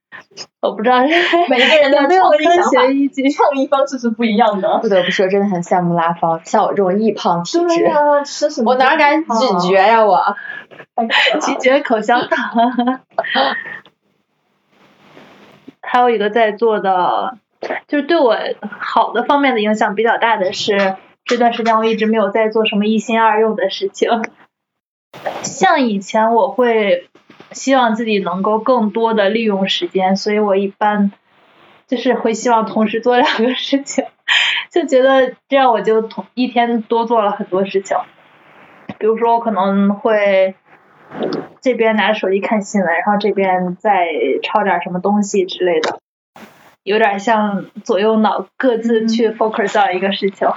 [0.61, 1.01] 我不知道
[1.49, 3.29] 每个人的创意想法学依据。
[3.31, 4.79] 创意方式是不一样的。
[4.79, 7.67] 不得不说，真的很羡慕拉芳，像我这种易胖体质，
[8.25, 8.73] 吃什么？
[8.73, 10.37] 我哪敢咀嚼呀我。
[11.41, 13.01] 咀嚼口香糖。
[15.81, 17.39] 还有一个在做的，
[17.89, 20.95] 就是对我好的方面的影响比较大的是，
[21.31, 24.11] 这段时间我一直没有在做什么一心二用的事情。
[25.45, 27.09] 像以前我会
[27.53, 31.13] 希望自己能够更多的利用时间，所以我一般
[31.87, 34.05] 就是会希望同时做两个事情，
[34.73, 37.97] 就觉得这样我就同一天多做了很多事情。
[38.99, 40.57] 比如说我可能会
[41.61, 44.09] 这边拿着手机看新闻，然后这边再
[44.43, 46.01] 抄点什么东西之类的，
[46.83, 50.49] 有点像左右脑各自去 focus 到一个事情。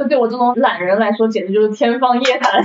[0.00, 2.64] 这对我这种懒人来说，简直就是天方夜谭，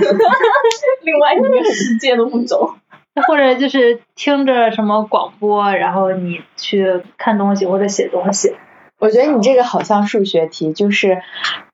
[1.02, 2.74] 另外一个世界的物种。
[3.26, 8.54] 或者就是听着什么广播，然后你去看东西或者写东西。
[8.98, 11.22] 我觉得你这个好像数学题，就是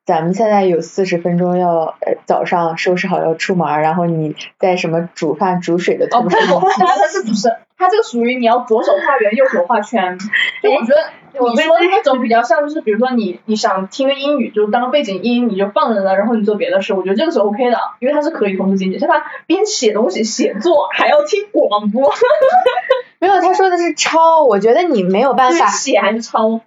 [0.05, 7.49] 咱们现在有四十分钟要呃早上收拾好要出门，然后你在什么煮饭煮水的哦，途中，不是，它这是不是？
[7.83, 10.17] 它这个属于你要左手画圆，右手画圈。
[10.63, 16.95] 就我觉得你说的那种比较像，就是比如说你你想听个英语，就当背景音，你就放着呢，然后你做别的事。
[16.95, 19.01] 我觉得这个是 OK 的，因为它是可以同时进行。
[19.01, 22.13] 像他边写东西写作，还要听广播，
[23.19, 26.61] 没有他说的是抄，我觉得你没有办法，是写还是抄？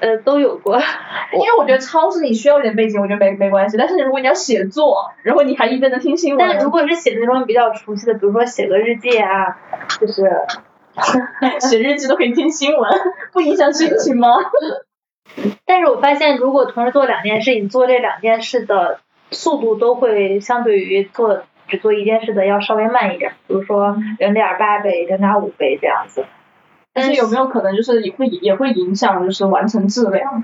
[0.00, 0.78] 呃，都有过。
[1.32, 3.76] 因为我觉得超市你需要一点背景，我觉得没没关系。
[3.76, 9.58] 但是如果你要写作，然后你还一边在听新闻，但如果是写那种比较熟悉的，比如说写个日记啊，
[10.00, 10.30] 就是
[11.60, 12.90] 写日记都可以听新闻，
[13.32, 14.28] 不影响心情吗？
[15.66, 26.24] 但是我发现，如果同时做两件事，你做这两件事的速度都会相对于做只做一件事的要稍微慢一点，比如说零点八倍、零点五倍这样子。
[26.96, 30.42] 但是有没有可能就是也会也会影响就是完成质量？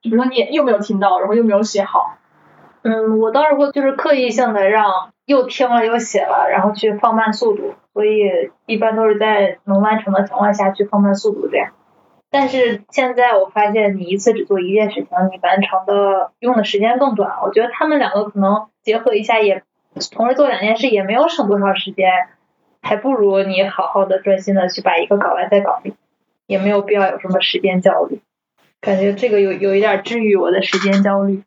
[0.00, 2.16] 就比如说你又没有听到，然后又没有写好，
[2.82, 11.70] 嗯，我倒是会就是刻意性的让又听了又写了，然后去放慢速度，所以一般都是在能完成的情况下去放慢速度这样。
[12.32, 17.36] 但是现在我发现，你一次只做一件事情，你完成的用的时间更短。
[17.44, 19.62] 我觉得他们两个可能结合一下也，
[20.10, 22.10] 同时做两件事也没有省多少时间，
[22.82, 25.94] 还不如你好好的专心的去把一个搞完再搞定，
[26.46, 28.20] 也没有必要有什么时间焦虑。
[28.80, 31.42] 感觉这个有有一点治愈我的时间焦虑。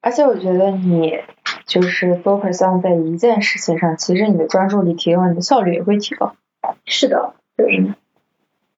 [0.00, 1.20] 而且我觉得你
[1.64, 6.36] 就是 focus on 在一件事情上，其实你的专注力提高，你的效率也会提高。
[6.84, 7.94] 是的，就是，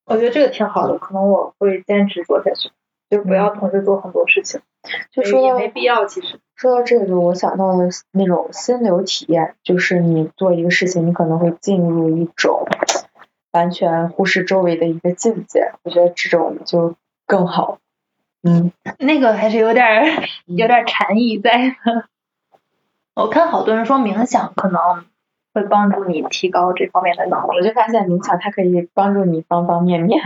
[0.07, 2.71] 我觉得这个挺好的，可能我会坚持做下去，
[3.11, 4.61] 就不要同时做很多事情，
[5.11, 6.39] 就说到也没必要其实。
[6.55, 12.67] 说到这个，我想到了那种心流体验，就是你做一个事情，你可能会进入一种
[13.53, 17.79] 完全忽视周围的一个境界，我觉得这种就更好。
[18.43, 20.05] 嗯，那个还是有点儿
[20.47, 22.09] 有点儿禅意在的。
[23.15, 24.81] 我看好多人说冥想可能
[25.55, 30.21] 会帮助你提高这方面的能力，我就发现冥想它可以帮助你方方面面。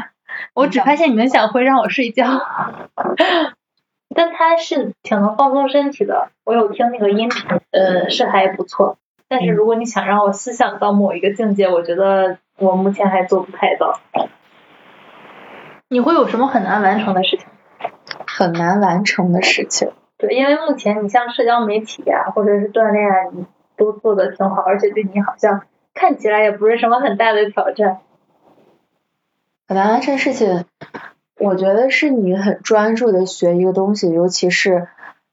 [0.54, 2.26] 我只发现你们想会让我睡觉，
[4.14, 6.30] 但它是挺能放松身体的。
[6.44, 8.98] 我有听那个音频，呃，是还不错。
[9.28, 13.98] 但是如果你想让我思想到某一个境界，我觉得我目前还做不太到。
[15.88, 17.46] 你会有什么很难完成的事情？
[18.26, 19.90] 很难完成的事情。
[20.18, 25.62] 对，因为目前你像社交媒体啊，或者是锻炼啊，你都做的挺好，而且对你好像
[25.94, 28.00] 看起来也不是什么很大的挑战。
[29.72, 30.66] 很难完成事情，
[31.40, 34.86] 我觉得是你很专注的学一个东西，尤其是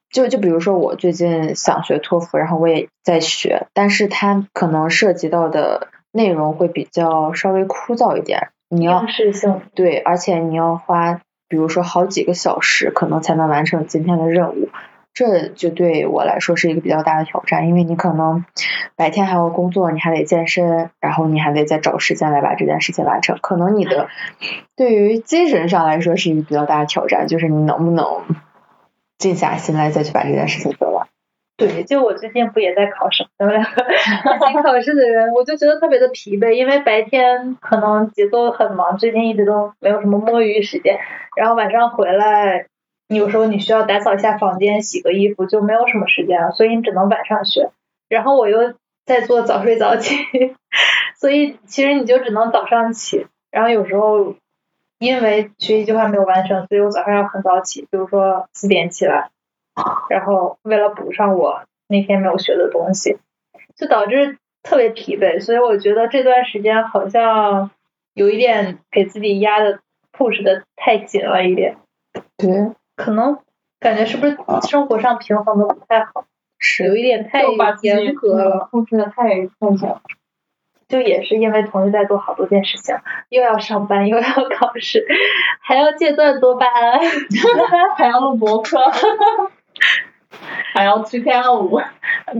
[0.10, 9.05] 就就比如说我最近想学托福，然后我也在学，但是它可能涉及到的内容会比较稍微枯燥一点，你要
[9.76, 14.70] 对，而且你要花比如说好几个小时，可能才能完成今天的任务。
[15.20, 18.45] 这就对我来说是一个比较大的挑战，因为你可能
[18.95, 23.38] 白天还要工作，你还得健身，然后你还得再找时间来把这件事情完成。
[23.41, 24.07] 可能你的
[24.78, 28.05] 对于精神上来说是一个比较大的挑战，就是你能不能
[29.17, 31.05] 静下心来再去把这件事情做完。
[31.57, 40.97] 对，就我最近不也在考试，咱们两个一起考试的人，我就觉得特别的疲惫，因为白天可能节奏很忙，最近一直都没有什么摸鱼时间，
[41.36, 42.67] 然后晚上回来，
[43.16, 47.72] 有时候你需要打扫一下房间、洗个衣服，就没有什么时间了，所以你只能晚上学。
[48.07, 48.74] 然后我又
[49.05, 50.16] 在做早睡早起，
[51.20, 54.36] 所以其实你就只能早上起，然后有时候
[54.99, 59.30] 因为学习计划没有完成，所以我早上要很早起，比如说四点起来。
[60.10, 63.18] 然后为了补上我那天没有学的东西，
[63.76, 67.72] 就导致特别疲惫，所以我觉得这段时间好像
[68.14, 69.80] 有一点给自己压的
[70.12, 71.78] push 的太紧了一点，
[72.38, 72.49] 对，
[73.00, 73.38] 可能
[73.80, 74.38] 感觉是不是
[74.68, 76.26] 生活上平衡的不太好，
[76.60, 77.43] 是有一点太
[77.82, 79.38] 严格了，控制的太太
[79.78, 80.02] 紧了。
[80.89, 82.93] 就也是因为同时在做好多件事情，
[83.30, 85.08] 又要上班又要考试，
[85.62, 87.00] 还要戒断多巴胺，
[87.95, 88.78] 还要录博客，
[90.74, 91.80] 还要去跳舞，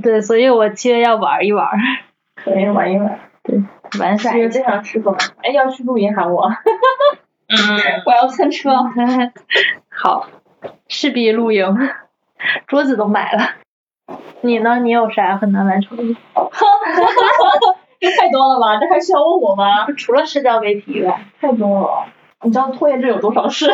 [0.04, 1.70] 对，所以我七月要玩一玩，
[2.36, 3.18] 可以玩一玩。
[3.44, 3.64] 对
[4.00, 4.32] 玩耍一下。
[4.32, 5.20] 七月这场去过吗？
[5.42, 6.50] 哎，要去露营喊我，
[7.48, 7.58] 嗯，
[8.06, 8.72] 我要蹭车。
[9.90, 10.28] 好，
[10.88, 11.78] 势必露营，
[12.68, 13.52] 桌子都买了。
[14.42, 14.80] 你呢？
[14.80, 16.04] 你有啥很难完成的？
[18.00, 18.80] 这太多了吧？
[18.80, 19.86] 这还需要问我吗？
[19.98, 22.06] 除了社交媒体以外，太多了。
[22.42, 23.70] 你知道拖延症有多少事？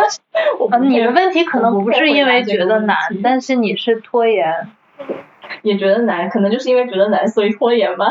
[0.58, 4.70] 我啊，你的问题可能我不是因为觉得难但是你是拖延。
[5.62, 8.06] 也觉得难，可能就是因为觉得难，所以拖延吧。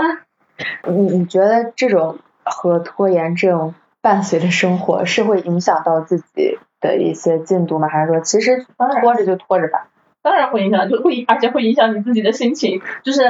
[0.88, 7.88] 你你觉得这种和拖延症伴随的生活是会影响到自己的一些进度吗？
[7.88, 9.88] 还是说其实当然拖着就拖着吧？
[10.22, 13.22] 当然会影响，就会，而且会影响你自己的心情，就是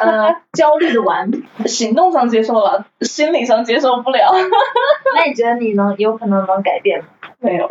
[0.00, 1.28] 呃 焦虑的完，
[1.66, 4.30] 行动上接受了，心理上接受不了。
[5.16, 7.06] 那你觉得你能有可能能改变吗？
[7.40, 7.68] 没有，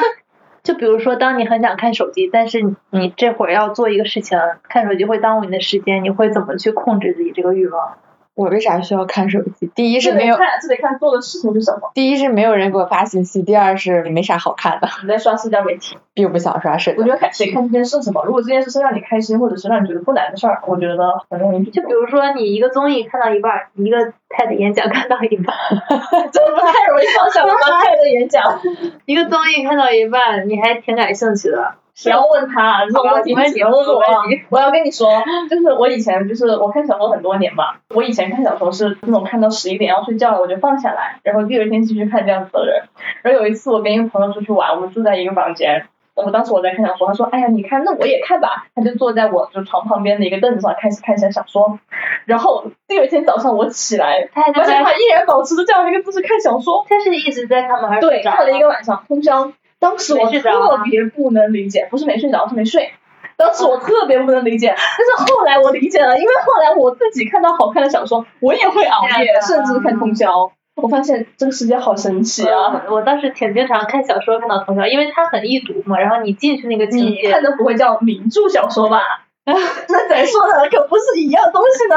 [0.64, 4.38] 就比如说，当你很想看手机，但是你你这会儿要做一个事情，
[4.70, 7.98] 看手机会耽误你的时间，你会怎么去控制自己这个欲望？
[8.34, 9.70] 我为啥需要看手机？
[9.74, 11.90] 第一是没有，看，这得看做的事情是什么。
[11.94, 17.12] 第一是没有人给我发信息，第二是没啥好看的，你在刷社交媒体，并不想刷社交我觉。
[17.12, 18.24] 得看得看这件事是什么。
[18.24, 20.96] 如果这件事是让你开心，或者是让你觉得不难的事儿，我觉得
[21.30, 21.70] 很容易。
[21.70, 25.78] 就比如说你一个综艺看到一半儿，一个 TED 演讲看到一半儿，
[26.32, 27.80] 这不太容易放下了吗？
[27.84, 28.60] 开的演讲，
[29.06, 34.02] 一个综艺看到一半，你还挺感兴趣的，不要问他这种问题，好吧别问我
[34.50, 35.08] 我要跟你说，
[35.48, 42.82] 就是我以前就是我看小说很多年嘛，我以前看小说是那种看到十一点要睡觉了我就放下来，然后第二天继续看这样子的人。
[43.22, 45.86] 然后有一次我跟一个朋友出去玩，我们住在一个房间。
[46.14, 51.80] 我当时我在看小说，他说：“哎呀，你看，那我也看吧。”他就坐在我就床旁边的一个凳子上，开始看一下小说。
[52.24, 56.86] 然后第二天早上我起来，他还而且他依然保持着这样的一个姿势看小说。
[56.88, 57.88] 他是一直在看吗？
[57.88, 59.52] 还是对，看了一个晚上通宵。
[59.84, 62.90] 当时我特别不能理解，不是没睡着，是没睡。
[63.36, 70.52] 当时我特别不能理解，但是后来我理解了，因为后来我自己看到好看的小说，我也会熬夜，甚至看通宵。
[70.76, 72.82] 我发现这个世界好神奇啊！
[72.86, 79.00] 嗯我当时挺经常看小说看到通宵，因为它很易读嘛，然后你进去那个情节，看的不会叫名著小说吧？
[79.46, 81.96] 那咱说的可不是一样东西呢。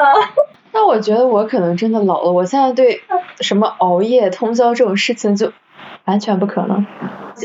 [0.73, 3.01] 那我觉得我可能真的老了，我现在对
[3.39, 5.51] 什么熬夜、通宵这种事情就
[6.05, 6.85] 完全不可能。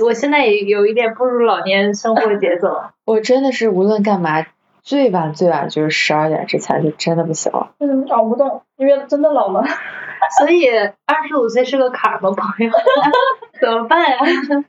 [0.05, 4.47] 我现在也有一点步入老年生活节奏， 我真的是无论干嘛，
[4.82, 7.72] 最晚最晚就是十二点之前就真的不行了。
[7.78, 9.64] 嗯，熬不动，因为真的老了。
[10.38, 12.72] 所以二十五岁是个坎儿吗，朋友？
[13.61, 14.18] 怎么办呀？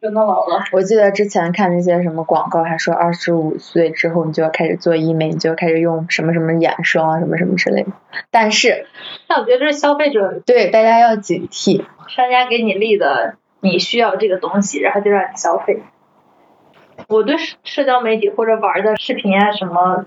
[0.01, 0.63] 真的老了。
[0.71, 7.91] 我记得之前看那些什么广告，还说二十五岁之后你就要开始做医美，你就要开始用什么什么眼霜啊，什么什么之类的。
[8.30, 8.88] 但是
[9.28, 15.82] 但我觉得这是消费者对大家要警惕，商家给你立的，你需要这个东西，然后就让你消费。
[17.07, 20.05] 我对社交媒体或者玩的视频啊，什么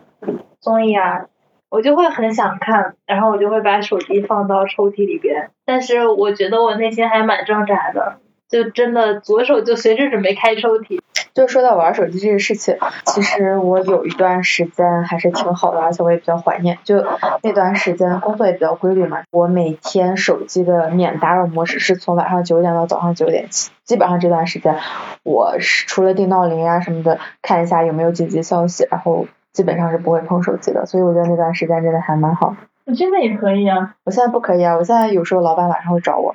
[0.60, 1.26] 综艺啊，
[1.70, 5.50] 我就会很想看，然后我就会把手机放到抽屉里边。
[5.64, 11.00] 但是我觉得我内心还蛮挣扎的，就真的左手就随时准备开抽屉。
[11.34, 16.78] 就说到玩手机这个事情，其实我有一段时间还是挺好的，而且我也比较怀念。
[16.82, 17.04] 就
[17.42, 23.48] 那段时间工作也比较规律嘛，我每天手机的免打扰模式是从晚上九点到早上九点，
[23.84, 24.78] 基本上这段时间
[25.24, 30.86] 我是除了定闹铃啊什么的，看一下有没有紧急消息，然后基本上是不会碰手机的。
[30.86, 32.56] 所以我觉得那段时间真的还蛮好。
[32.86, 33.94] 你现在也可以啊。
[34.04, 36.34] 我现在不可以啊，我现在有时候老板晚上会找我。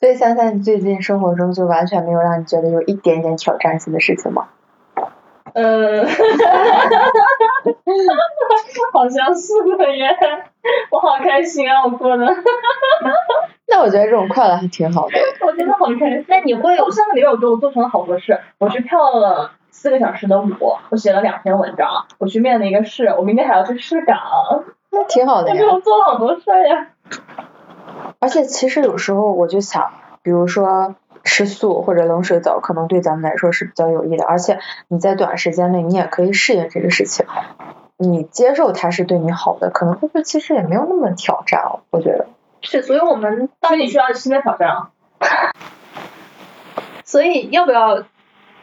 [0.00, 4.48] 所以想想，你最近生活中就完全没有让你觉得有一点点挑战性的事情吗？
[5.54, 6.04] 呃，
[8.92, 10.06] 好像是的耶，
[10.90, 12.24] 我好开心啊，我过得，
[13.66, 15.18] 那我觉得这种快乐还挺好的。
[15.44, 16.24] 我真的好开心。
[16.28, 20.48] 那你会有我上个礼拜我觉得我做成了好多事，我去跳了四个小时的舞，
[20.90, 24.16] 我写了两篇文章，我去面了一个试，我明天还要去试岗，
[24.90, 26.88] 那挺好的呀我做了好多事儿呀。
[28.20, 29.92] 而且其实有时候我就想，
[30.22, 30.94] 比如说
[31.24, 34.58] 吃素或者冷水澡，可能对咱们来说是比较有益的，而且
[34.88, 37.26] 你在短时间内你也可以适应这个事情，
[37.96, 42.26] 你接受它是对你好的，可能会不会其实也没有那么挑战哦，我觉得。
[42.60, 44.90] 是，所以我们所以你需要新的挑战啊。
[47.04, 48.02] 所以要不要，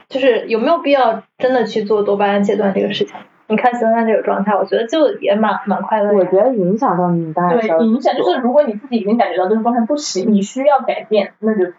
[0.10, 3.16] 就是有没有必要真的去做多巴胺戒断这个事情？
[3.48, 6.16] 你看现在这个状态，我觉得就也蛮蛮快乐的。
[6.18, 11.72] 我觉得影响到你当然对，影响就是如果你自己已经感觉到这个状态不行，你需要改变，那就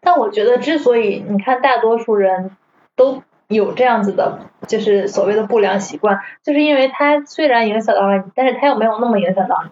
[0.00, 2.50] 但我觉得之所以你看大多数人
[2.96, 9.70] 都有这样子的，就是所谓的不良习惯，就是因为它虽然影响到了你，但是它又没有那么影响到你。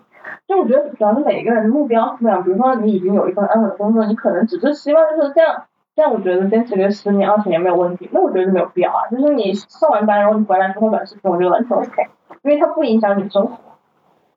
[0.49, 5.65] 就我觉得主要是每一个人的目标是不一样，比如说你已经有一份安稳的工作，你可能只是希望就是这样，
[5.97, 9.09] 这样我觉得坚持个十年二十年没有问题，那我觉得没有必要啊。
[9.11, 12.07] 就是你上完班然后你回来之后短视频，我觉得完全 OK，
[12.43, 13.57] 因为它不影响你生活。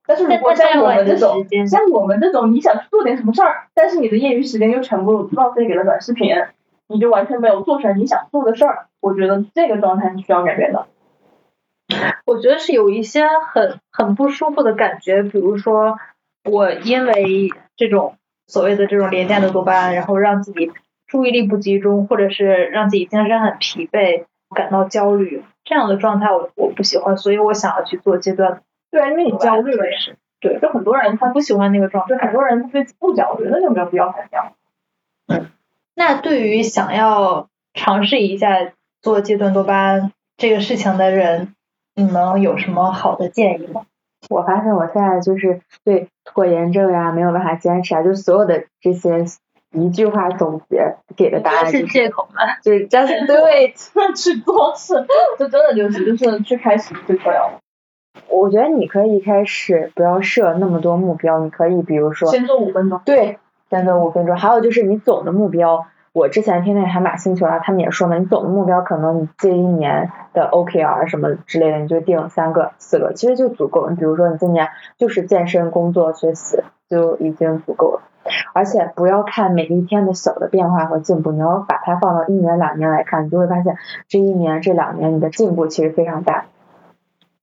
[0.07, 6.34] 但是如果像我们这种，像我们这种，你想做点什么事儿，但是你的业余时间又全部浪费给了短视频，
[6.88, 8.88] 你就完全没有做成你想做的事儿。
[9.01, 10.88] 我觉得这个状态是需要改变的。
[12.26, 15.97] 我觉得是有一些很很不舒服的感觉，比如说
[16.49, 18.16] 我因为这种
[18.47, 20.72] 所谓的这种廉价的多巴胺，然后让自己
[21.10, 24.24] 注意力不集中，或者是让自己精神很疲惫，
[24.55, 28.62] 感到焦虑，这样的状态我我不喜欢，所以我想要去做阶段。
[28.91, 30.16] 对，因为你焦虑了也是。
[30.39, 32.18] 对，就很多人他不喜欢那个状态对。
[32.20, 34.53] 很多人他对不焦虑，那就没有必要改掉。
[35.95, 41.53] 那对于想要尝试一下做戒断多巴胺这个事情的人，
[41.95, 43.82] 你们有什么好的建议吗？
[44.30, 49.26] 我发现我现在就是对拖延症呀，没有办法坚持啊，就所有的这些
[49.72, 52.41] 一句话总结给的答案是就是借口吗？
[52.63, 54.15] 就是 just do it。
[54.15, 54.93] 去做事，
[55.38, 57.53] 就真的就是就是去开始最重要的。
[58.28, 62.99] 我觉得你可以一开始不要设那么多目标，你可以比如说先做五分钟。
[63.05, 63.38] 对，
[63.70, 64.36] 先做五分钟。
[64.36, 73.91] 还有就是你总的目标，我之前听那海马星球啊，他们也说嘛，你总的目标可能你这一年的 OKR 什么之类的，你就定三个、四个，其实就足够了。
[73.91, 76.59] 你比如说你今年就是健身、工作、学习，
[76.89, 78.01] 就已经足够了。
[78.53, 86.45] 而且不要看每一天的小的变化和进步，你要把它放到一年、两年来看，你就会发现这一年、这两年你的进步其实非常大。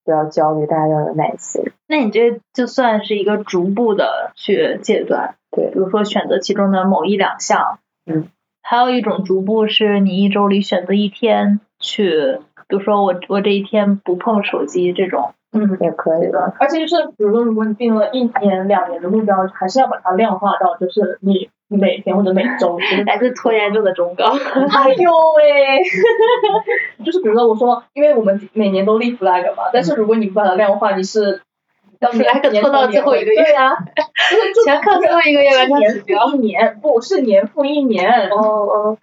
[0.05, 1.65] 不要焦虑，大家要有耐心。
[1.89, 8.29] 那你这就算是一个逐步的去戒断，对比如说选择其中的某一两项，嗯，
[8.63, 16.53] 还有一种逐步是你一周里选择一天去，比如说我我这一天不碰手机这种，嗯，也可以的。
[16.59, 22.79] 而且就是，比如说，如果你定了一年、两年的目标，还是要把它量化到，就是你每天或者每周。
[22.81, 24.25] 就是来自拖延症的忠告。
[24.35, 25.83] 哎呦喂！
[27.05, 31.41] 就是比如说，我说，因为我们每年都立 flag 嘛，但是如果你不把它量化，你是
[32.01, 33.77] 到年 flag 年拖到最后一个月对呀、
[34.67, 36.27] 全靠最后一个月完成指是标。
[36.35, 38.29] 一年，不是年复一年。
[38.29, 38.99] 哦哦，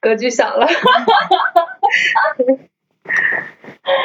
[0.00, 0.66] 格局小了。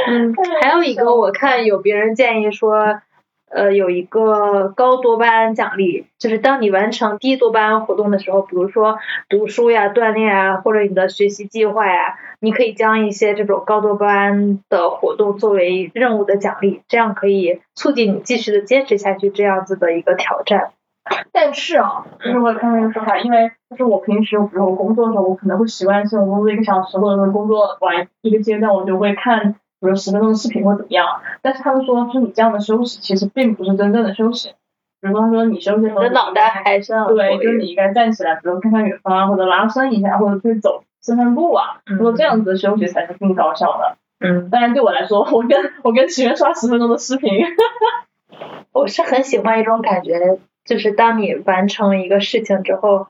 [0.08, 3.02] 嗯，还有一个我看有别人建议说，
[3.50, 9.00] 呃，有一个高多巴胺奖励，就是当你完成低多巴胺活动的时候，比如说
[9.30, 20.72] 读书呀、锻炼啊，或者你的学习计划呀，你可以将一些这种高多巴胺的活动作为任务的奖励，这样可以促进你继续的坚持下去这样子的一个挑战。
[21.32, 31.22] 但是啊，就是我有看到一个说法，因为就是我平时，比如我工作的时候，我可能会习惯性工作一个小时，或者是工作完一个阶段，我就会看，比如十分钟的视频或怎么样。
[31.42, 34.50] 但是他们说，就是你这样的休息，其实并不是真正的休息。
[35.02, 41.82] 比如说，他说你休息的时候，你的脑袋还是要对，就是你应该站起来，比如看看远方啊，或者拉伸一下，或者去走散散步啊。
[41.86, 43.98] 他说这样子的休息才是更高效的。
[44.20, 47.32] 嗯，当然对我来说，我跟我跟奇缘刷十分钟的视频，
[48.74, 53.08] 我是很喜欢一种感觉，就是当你完成一个事情之后，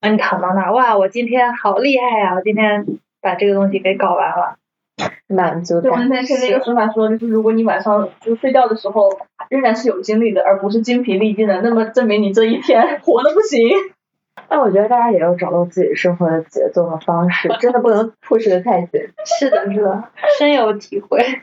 [0.00, 2.86] 啊，你躺到那儿，哇，我今天好厉害呀、我今天
[3.20, 4.56] 把这个东西给搞完了。
[5.28, 6.08] 满足感。
[6.08, 9.10] 那天听那个说法说，就是如果你晚上就睡觉的时候
[9.50, 13.68] 仍然是有精力的，而不是精疲力尽的，那么证明你这一天 活的不行。
[14.48, 19.08] 但我觉得大家也要找到自己生活的节奏和方式，真的不能 push 的太紧。
[19.24, 20.04] 是的，是的，
[20.38, 21.42] 深有体会。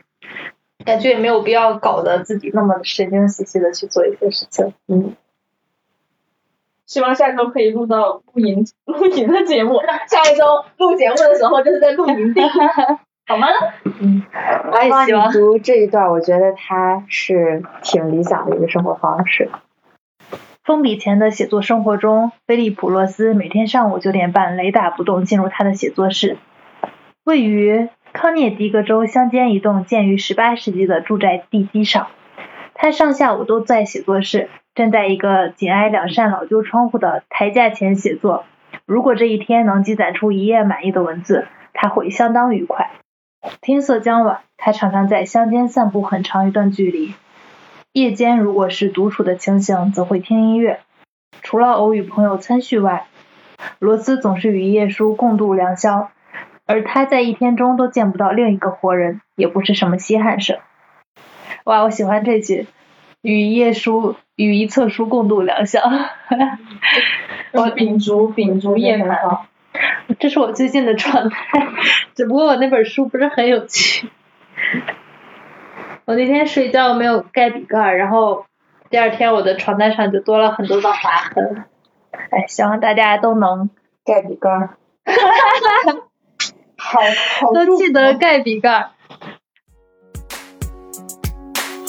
[0.84, 4.74] 感觉也没有必要搞得自己那么神经兮兮的去做一些事情。
[4.86, 5.14] 嗯，
[6.86, 9.80] 希望下周可以录到露营露营的节目。
[10.08, 12.40] 下一周录节目的时候就是在露营地。
[13.26, 13.46] 好吗？
[14.00, 14.22] 嗯
[14.70, 19.48] 我也希望你读这一段，我觉得他是挺理想的一个生活方式。
[20.62, 26.36] 封笔前的写作生活中，菲利普·洛斯每天上午九点半雷打不动进入他的写作室，
[27.24, 32.08] 位于康涅狄格州乡间一栋建于18世纪的住宅地基上。
[32.74, 38.44] 他上下午都在写作室，站在一个紧挨两扇老旧窗户的台架前写作。
[38.84, 42.90] 如果这一天能积攒出一页满意的文字，他会相当愉快。
[43.60, 47.14] 天色将晚，他常常在乡间散步很长一段距离。
[47.92, 50.80] 夜间如果是独处的情形，则会听音乐。
[51.42, 53.06] 除了偶与朋友参叙外，
[53.78, 56.10] 罗斯总是与叶叔共度良宵，
[56.66, 60.60] 而他在一天中都见不到另一个活人，也不是什么稀罕事。
[61.64, 62.66] 哇，我喜欢这句
[63.22, 65.80] “与叶叔与一册书共度良宵”，
[67.52, 69.46] 我 秉烛秉烛夜谈，
[70.20, 71.68] 这是我最近的状态。
[72.14, 74.08] 只不过我那本书不是很有趣。
[76.04, 78.46] 我那天睡觉没有盖笔盖儿，然后
[78.90, 81.64] 第二天我的床单上就多了很多的划痕。
[82.30, 83.70] 哎，希望大家都能
[84.04, 84.76] 盖笔盖儿，
[86.76, 87.00] 好
[87.40, 88.90] 好 都记得盖笔盖儿。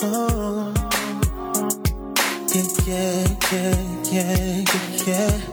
[0.03, 0.73] Oh,
[2.51, 3.75] yeah, yeah, yeah,
[4.11, 5.44] yeah, yeah, yeah.